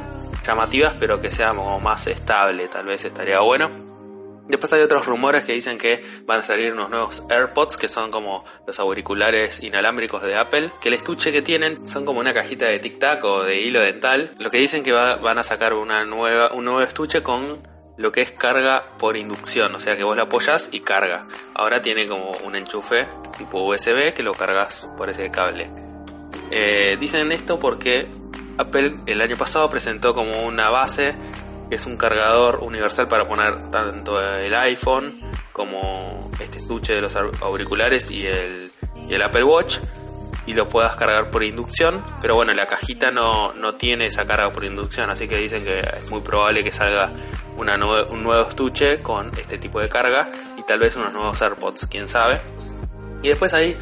llamativas, 0.45 0.93
pero 0.99 1.19
que 1.19 1.31
sea 1.31 1.55
como 1.55 1.79
más 1.79 2.05
estable, 2.05 2.67
tal 2.67 2.85
vez 2.85 3.03
estaría 3.03 3.39
bueno. 3.39 3.86
Después 4.47 4.71
hay 4.73 4.81
otros 4.81 5.05
rumores 5.05 5.43
que 5.43 5.53
dicen 5.53 5.77
que 5.77 6.03
van 6.25 6.39
a 6.39 6.43
salir 6.43 6.71
unos 6.71 6.89
nuevos 6.89 7.23
AirPods, 7.29 7.77
que 7.77 7.89
son 7.89 8.11
como 8.11 8.45
los 8.65 8.79
auriculares 8.79 9.61
inalámbricos 9.61 10.21
de 10.23 10.35
Apple, 10.35 10.71
que 10.81 10.87
el 10.87 10.93
estuche 10.93 11.31
que 11.31 11.41
tienen 11.41 11.87
son 11.87 12.05
como 12.05 12.19
una 12.19 12.33
cajita 12.33 12.65
de 12.65 12.81
tic-tac 12.81 13.23
o 13.23 13.43
de 13.43 13.59
hilo 13.59 13.81
dental. 13.81 14.31
Lo 14.39 14.49
que 14.49 14.57
dicen 14.57 14.83
que 14.83 14.91
van 14.93 15.37
a 15.37 15.43
sacar 15.43 15.73
una 15.73 16.05
nueva, 16.05 16.53
un 16.53 16.65
nuevo 16.65 16.81
estuche 16.81 17.21
con 17.21 17.57
lo 17.97 18.11
que 18.11 18.21
es 18.21 18.31
carga 18.31 18.83
por 18.99 19.17
inducción, 19.17 19.73
o 19.75 19.79
sea 19.79 19.97
que 19.97 20.03
vos 20.03 20.15
la 20.15 20.23
apoyas 20.23 20.69
y 20.71 20.79
carga. 20.81 21.27
Ahora 21.53 21.81
tiene 21.81 22.05
como 22.05 22.31
un 22.45 22.55
enchufe 22.55 23.07
tipo 23.37 23.61
USB 23.63 24.13
que 24.13 24.23
lo 24.23 24.33
cargas 24.33 24.87
por 24.97 25.09
ese 25.09 25.29
cable. 25.31 25.69
Eh, 26.51 26.95
dicen 26.99 27.31
esto 27.31 27.59
porque 27.59 28.07
Apple 28.57 28.97
el 29.07 29.21
año 29.21 29.35
pasado 29.35 29.69
presentó 29.69 30.13
como 30.13 30.41
una 30.41 30.69
base 30.69 31.15
es 31.69 31.85
un 31.85 31.97
cargador 31.97 32.59
universal 32.61 33.07
para 33.07 33.27
poner 33.27 33.69
tanto 33.69 34.21
el 34.21 34.53
iPhone 34.55 35.19
como 35.51 36.31
este 36.39 36.59
estuche 36.59 36.93
de 36.93 37.01
los 37.01 37.15
auriculares 37.15 38.09
y 38.11 38.25
el, 38.25 38.71
el 39.09 39.21
Apple 39.21 39.43
Watch 39.43 39.79
y 40.45 40.53
lo 40.53 40.67
puedas 40.67 40.95
cargar 40.95 41.29
por 41.29 41.43
inducción, 41.43 42.01
pero 42.21 42.35
bueno, 42.35 42.53
la 42.53 42.65
cajita 42.65 43.11
no, 43.11 43.51
no 43.53 43.75
tiene 43.75 44.05
esa 44.05 44.23
carga 44.23 44.49
por 44.51 44.63
inducción, 44.63 45.09
así 45.09 45.27
que 45.27 45.35
dicen 45.35 45.65
que 45.65 45.81
es 45.81 46.09
muy 46.09 46.21
probable 46.21 46.63
que 46.63 46.71
salga 46.71 47.11
un 47.57 48.23
nuevo 48.23 48.47
estuche 48.47 49.01
con 49.01 49.29
este 49.37 49.57
tipo 49.57 49.81
de 49.81 49.89
carga 49.89 50.29
y 50.57 50.63
tal 50.63 50.79
vez 50.79 50.95
unos 50.95 51.11
nuevos 51.11 51.41
AirPods, 51.41 51.87
quién 51.87 52.07
sabe. 52.07 52.39
Y 53.21 53.29
después 53.29 53.53
hay 53.53 53.75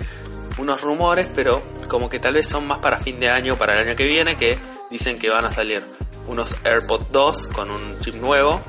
unos 0.58 0.82
rumores, 0.82 1.28
pero 1.36 1.62
como 1.88 2.10
que 2.10 2.20
tal 2.20 2.34
vez 2.34 2.48
son 2.48 2.66
más 2.66 2.80
para 2.80 2.98
fin 2.98 3.20
de 3.20 3.30
año, 3.30 3.58
para 3.58 3.74
el 3.74 3.88
año 3.88 3.96
que 3.96 4.06
viene, 4.06 4.36
que 4.36 4.58
dicen 4.90 5.20
que 5.20 5.30
van 5.30 5.46
a 5.46 5.52
salir 5.52 5.84
unos 6.28 6.56
AirPods 6.64 7.12
2 7.12 7.48
con 7.48 7.72
un 7.72 8.00
chip 8.00 8.16
nuevo, 8.16 8.62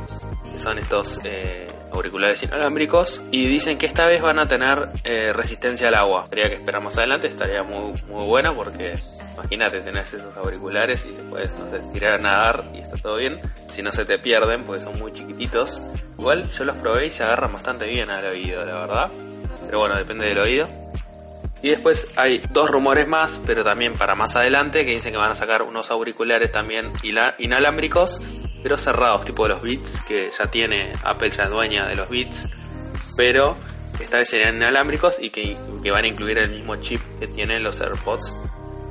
son 0.56 0.78
estos 0.78 1.20
eh, 1.24 1.66
auriculares 1.92 2.42
inalámbricos, 2.42 3.20
y 3.30 3.46
dicen 3.46 3.78
que 3.78 3.86
esta 3.86 4.06
vez 4.06 4.22
van 4.22 4.38
a 4.38 4.48
tener 4.48 4.88
eh, 5.04 5.32
resistencia 5.32 5.88
al 5.88 5.94
agua. 5.94 6.26
Sería 6.28 6.48
que 6.48 6.56
esperamos 6.56 6.96
adelante, 6.98 7.26
estaría 7.26 7.62
muy, 7.62 7.92
muy 8.08 8.26
bueno 8.26 8.54
porque 8.54 8.96
imagínate, 9.34 9.80
tenés 9.80 10.12
esos 10.12 10.36
auriculares 10.36 11.06
y 11.06 11.12
después, 11.12 11.54
no 11.58 11.68
sé, 11.68 11.80
tirar 11.92 12.14
a 12.14 12.18
nadar 12.18 12.70
y 12.74 12.78
está 12.78 12.96
todo 12.96 13.16
bien. 13.16 13.40
Si 13.68 13.82
no 13.82 13.92
se 13.92 14.04
te 14.04 14.18
pierden, 14.18 14.64
porque 14.64 14.82
son 14.82 14.98
muy 14.98 15.12
chiquititos. 15.12 15.80
Igual 16.18 16.50
yo 16.50 16.64
los 16.64 16.76
probé 16.76 17.06
y 17.06 17.10
se 17.10 17.24
agarran 17.24 17.52
bastante 17.52 17.86
bien 17.86 18.10
al 18.10 18.24
oído, 18.24 18.64
la 18.64 18.74
verdad. 18.74 19.10
Pero 19.66 19.80
bueno, 19.80 19.96
depende 19.96 20.26
del 20.26 20.38
oído. 20.38 20.68
Y 21.66 21.70
después 21.70 22.06
hay 22.14 22.40
dos 22.50 22.70
rumores 22.70 23.08
más, 23.08 23.40
pero 23.44 23.64
también 23.64 23.94
para 23.94 24.14
más 24.14 24.36
adelante, 24.36 24.84
que 24.84 24.92
dicen 24.92 25.10
que 25.10 25.18
van 25.18 25.32
a 25.32 25.34
sacar 25.34 25.62
unos 25.62 25.90
auriculares 25.90 26.52
también 26.52 26.92
inalámbricos, 27.38 28.20
pero 28.62 28.78
cerrados, 28.78 29.24
tipo 29.24 29.48
los 29.48 29.62
Beats, 29.62 30.00
que 30.02 30.30
ya 30.30 30.48
tiene 30.48 30.92
Apple, 31.02 31.30
ya 31.30 31.48
dueña 31.48 31.88
de 31.88 31.96
los 31.96 32.08
Beats, 32.08 32.48
pero 33.16 33.56
esta 33.98 34.18
vez 34.18 34.28
serían 34.28 34.54
inalámbricos 34.54 35.18
y 35.20 35.30
que, 35.30 35.56
van 35.90 36.04
a 36.04 36.06
incluir 36.06 36.38
el 36.38 36.50
mismo 36.50 36.76
chip 36.76 37.00
que 37.18 37.26
tienen 37.26 37.64
los 37.64 37.80
AirPods. 37.80 38.36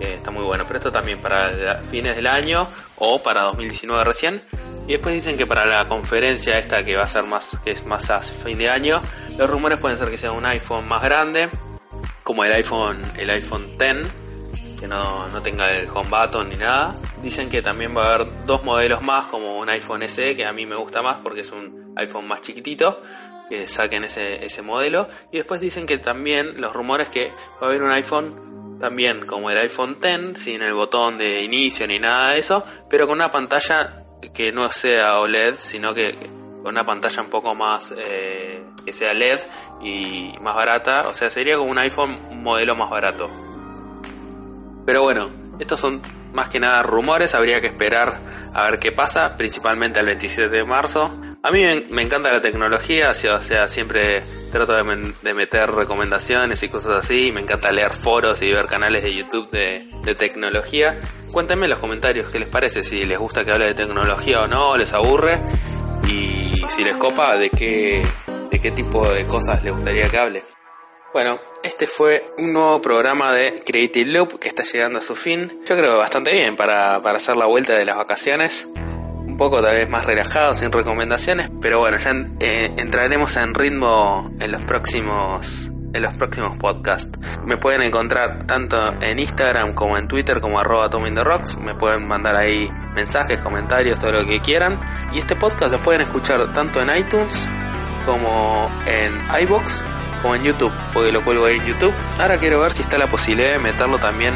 está 0.01 0.31
muy 0.31 0.43
bueno, 0.43 0.65
pero 0.67 0.79
esto 0.79 0.91
también 0.91 1.21
para 1.21 1.77
fines 1.89 2.17
del 2.17 2.27
año 2.27 2.67
o 2.97 3.23
para 3.23 3.43
2019 3.43 4.03
recién. 4.03 4.41
Y 4.85 4.91
después 4.91 5.15
dicen 5.15 5.37
que 5.37 5.47
para 5.47 5.65
la 5.65 5.87
conferencia 5.87 6.55
esta 6.55 6.83
que 6.83 6.97
va 6.97 7.05
a 7.05 7.07
ser 7.07 7.23
más, 7.23 7.57
que 7.63 7.71
es 7.71 7.85
más 7.85 8.09
a 8.09 8.19
fin 8.19 8.57
de 8.57 8.69
año, 8.69 9.01
los 9.37 9.49
rumores 9.49 9.79
pueden 9.79 9.95
ser 9.95 10.09
que 10.09 10.17
sea 10.17 10.33
un 10.33 10.45
iPhone 10.45 10.85
más 10.89 11.01
grande, 11.01 11.49
como 12.25 12.43
el 12.43 12.51
iPhone, 12.53 12.97
el 13.19 13.29
iPhone 13.29 13.77
X, 13.79 14.11
que 14.79 14.87
no, 14.87 15.27
tenga 15.43 15.69
el 15.69 15.87
home 15.87 16.09
button 16.09 16.49
ni 16.49 16.55
nada. 16.55 16.95
Dicen 17.21 17.49
que 17.49 17.61
también 17.61 17.95
va 17.95 18.01
a 18.01 18.15
haber 18.15 18.27
dos 18.47 18.63
modelos 18.63 19.03
más, 19.03 19.27
como 19.27 19.59
un 19.59 19.69
iPhone 19.69 20.01
SE, 20.09 20.35
que 20.35 20.43
a 20.43 20.51
mí 20.51 20.65
me 20.65 20.75
gusta 20.75 21.03
más 21.03 21.17
porque 21.21 21.41
es 21.41 21.51
un 21.51 21.93
iPhone 21.95 22.27
más 22.27 22.41
chiquitito, 22.41 22.99
que 23.47 23.67
saquen 23.67 24.05
ese, 24.05 24.43
ese 24.43 24.63
modelo. 24.63 25.07
Y 25.31 25.37
después 25.37 25.61
dicen 25.61 25.85
que 25.85 25.99
también 25.99 26.59
los 26.59 26.73
rumores 26.73 27.09
que 27.09 27.31
va 27.61 27.67
a 27.67 27.69
haber 27.69 27.83
un 27.83 27.91
iPhone 27.91 28.79
también 28.81 29.27
como 29.27 29.51
el 29.51 29.59
iPhone 29.59 29.97
X, 30.01 30.41
sin 30.41 30.63
el 30.63 30.73
botón 30.73 31.19
de 31.19 31.43
inicio 31.43 31.85
ni 31.85 31.99
nada 31.99 32.31
de 32.31 32.39
eso, 32.39 32.65
pero 32.89 33.05
con 33.05 33.17
una 33.17 33.29
pantalla 33.29 34.03
que 34.33 34.51
no 34.51 34.67
sea 34.71 35.19
OLED, 35.19 35.53
sino 35.59 35.93
que, 35.93 36.11
con 36.63 36.69
una 36.69 36.83
pantalla 36.83 37.21
un 37.21 37.29
poco 37.29 37.53
más 37.53 37.93
eh, 37.95 38.44
que 38.85 38.93
sea 38.93 39.13
LED 39.13 39.39
y 39.81 40.33
más 40.41 40.55
barata, 40.55 41.07
o 41.07 41.13
sea, 41.13 41.29
sería 41.29 41.57
como 41.57 41.71
un 41.71 41.79
iPhone 41.79 42.17
modelo 42.41 42.75
más 42.75 42.89
barato. 42.89 43.29
Pero 44.85 45.01
bueno, 45.01 45.29
estos 45.59 45.79
son 45.79 46.01
más 46.33 46.49
que 46.49 46.59
nada 46.59 46.83
rumores, 46.83 47.33
habría 47.33 47.61
que 47.61 47.67
esperar 47.67 48.19
a 48.53 48.69
ver 48.69 48.79
qué 48.79 48.91
pasa, 48.91 49.35
principalmente 49.37 49.99
el 49.99 50.05
27 50.05 50.49
de 50.49 50.63
marzo. 50.63 51.11
A 51.41 51.51
mí 51.51 51.61
me, 51.89 52.01
encanta 52.01 52.31
la 52.31 52.41
tecnología, 52.41 53.09
o 53.11 53.13
sea, 53.13 53.67
siempre 53.67 54.23
trato 54.51 54.73
de, 54.73 55.33
meter 55.33 55.71
recomendaciones 55.71 56.61
y 56.63 56.69
cosas 56.69 57.03
así, 57.03 57.31
me 57.31 57.41
encanta 57.41 57.71
leer 57.71 57.93
foros 57.93 58.41
y 58.41 58.51
ver 58.51 58.65
canales 58.65 59.03
de 59.03 59.15
YouTube 59.15 59.49
de, 59.49 59.87
de 60.03 60.15
tecnología. 60.15 60.97
Cuéntenme 61.31 61.65
en 61.65 61.71
los 61.71 61.79
comentarios 61.79 62.29
qué 62.29 62.39
les 62.39 62.49
parece, 62.49 62.83
si 62.83 63.05
les 63.05 63.17
gusta 63.17 63.43
que 63.43 63.51
hable 63.51 63.67
de 63.67 63.73
tecnología 63.73 64.41
o 64.41 64.47
no, 64.47 64.75
les 64.75 64.91
aburre 64.93 65.39
y 66.07 66.53
si 66.67 66.83
les 66.83 66.97
copa 66.97 67.35
de 67.37 67.49
qué 67.49 68.01
de 68.55 68.61
qué 68.61 68.71
tipo 68.71 69.05
de 69.09 69.25
cosas 69.25 69.61
le 69.65 69.71
gustaría 69.71 70.07
que 70.07 70.17
hable. 70.17 70.43
Bueno, 71.13 71.37
este 71.61 71.87
fue 71.87 72.33
un 72.37 72.53
nuevo 72.53 72.81
programa 72.81 73.33
de 73.33 73.61
Creative 73.65 74.11
Loop 74.11 74.39
que 74.39 74.47
está 74.47 74.63
llegando 74.63 74.99
a 74.99 75.01
su 75.01 75.13
fin. 75.13 75.61
Yo 75.65 75.75
creo 75.75 75.91
que 75.91 75.97
bastante 75.97 76.31
bien 76.31 76.55
para, 76.55 76.95
hacer 76.95 77.35
la 77.35 77.47
vuelta 77.47 77.73
de 77.73 77.83
las 77.83 77.97
vacaciones. 77.97 78.67
Un 78.73 79.35
poco 79.37 79.61
tal 79.61 79.75
vez 79.75 79.89
más 79.89 80.05
relajado, 80.05 80.53
sin 80.53 80.71
recomendaciones, 80.71 81.51
pero 81.61 81.79
bueno, 81.79 81.97
ya 81.97 82.11
eh, 82.39 82.71
entraremos 82.77 83.35
en 83.35 83.53
ritmo 83.53 84.31
en 84.39 84.51
los 84.51 84.63
próximos 84.63 85.69
en 85.93 86.01
los 86.01 86.17
próximos 86.17 86.57
podcasts. 86.57 87.17
Me 87.45 87.55
pueden 87.55 87.81
encontrar 87.81 88.45
tanto 88.45 88.93
en 89.01 89.17
Instagram 89.19 89.73
como 89.73 89.97
en 89.97 90.09
Twitter 90.09 90.41
como 90.41 90.59
arroba 90.59 90.89
Rocks. 90.89 91.57
Me 91.57 91.73
pueden 91.73 92.05
mandar 92.05 92.35
ahí 92.35 92.69
mensajes, 92.93 93.39
comentarios, 93.39 93.99
todo 93.99 94.11
lo 94.11 94.25
que 94.25 94.41
quieran. 94.41 94.77
Y 95.13 95.19
este 95.19 95.37
podcast 95.37 95.71
lo 95.71 95.81
pueden 95.81 96.01
escuchar 96.01 96.51
tanto 96.51 96.81
en 96.81 96.97
iTunes 96.97 97.47
como 98.05 98.69
en 98.85 99.13
iBox 99.41 99.81
o 100.23 100.35
en 100.35 100.43
YouTube, 100.43 100.71
porque 100.93 101.11
lo 101.11 101.23
cuelgo 101.23 101.45
ahí 101.45 101.57
en 101.57 101.65
YouTube. 101.65 101.93
Ahora 102.17 102.37
quiero 102.37 102.59
ver 102.59 102.71
si 102.71 102.81
está 102.81 102.97
la 102.97 103.07
posibilidad 103.07 103.51
de 103.51 103.59
meterlo 103.59 103.97
también 103.97 104.33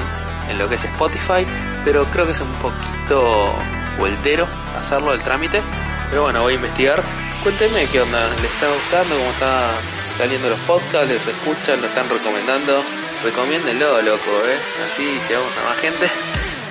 en 0.49 0.57
lo 0.57 0.67
que 0.67 0.75
es 0.75 0.83
Spotify, 0.83 1.45
pero 1.85 2.05
creo 2.05 2.25
que 2.25 2.33
es 2.33 2.39
un 2.39 2.51
poquito 2.53 3.53
vueltero 3.97 4.47
hacerlo 4.77 5.13
el 5.13 5.21
trámite. 5.21 5.61
Pero 6.09 6.23
bueno, 6.23 6.41
voy 6.41 6.53
a 6.53 6.55
investigar. 6.55 7.03
Cuéntenme 7.43 7.85
qué 7.87 8.01
onda, 8.01 8.19
¿les 8.41 8.51
está 8.51 8.67
gustando? 8.67 9.15
¿Cómo 9.15 9.29
está 9.31 9.71
saliendo 10.17 10.49
los 10.49 10.59
podcasts? 10.61 11.07
¿Les 11.07 11.27
escuchan? 11.27 11.79
¿Lo 11.79 11.87
están 11.87 12.09
recomendando? 12.09 12.83
Recomiéndenlo, 13.23 14.01
loco, 14.01 14.31
¿eh? 14.47 14.57
Así 14.85 15.03
llegamos 15.27 15.51
a 15.57 15.69
más 15.69 15.77
gente. 15.79 16.07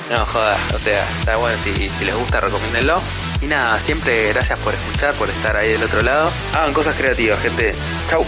No, 0.08 0.24
joda, 0.24 0.56
o 0.74 0.78
sea, 0.78 1.06
está 1.18 1.36
bueno, 1.36 1.58
si, 1.58 1.70
si 1.74 2.04
les 2.06 2.14
gusta, 2.16 2.40
recomiéndenlo. 2.40 2.98
Y 3.40 3.46
nada, 3.46 3.78
siempre 3.78 4.32
gracias 4.32 4.58
por 4.58 4.74
escuchar, 4.74 5.14
por 5.14 5.28
estar 5.28 5.56
ahí 5.56 5.72
del 5.72 5.84
otro 5.84 6.02
lado. 6.02 6.30
Hagan 6.54 6.72
cosas 6.72 6.96
creativas, 6.96 7.40
gente. 7.40 7.74
Chau. 8.08 8.24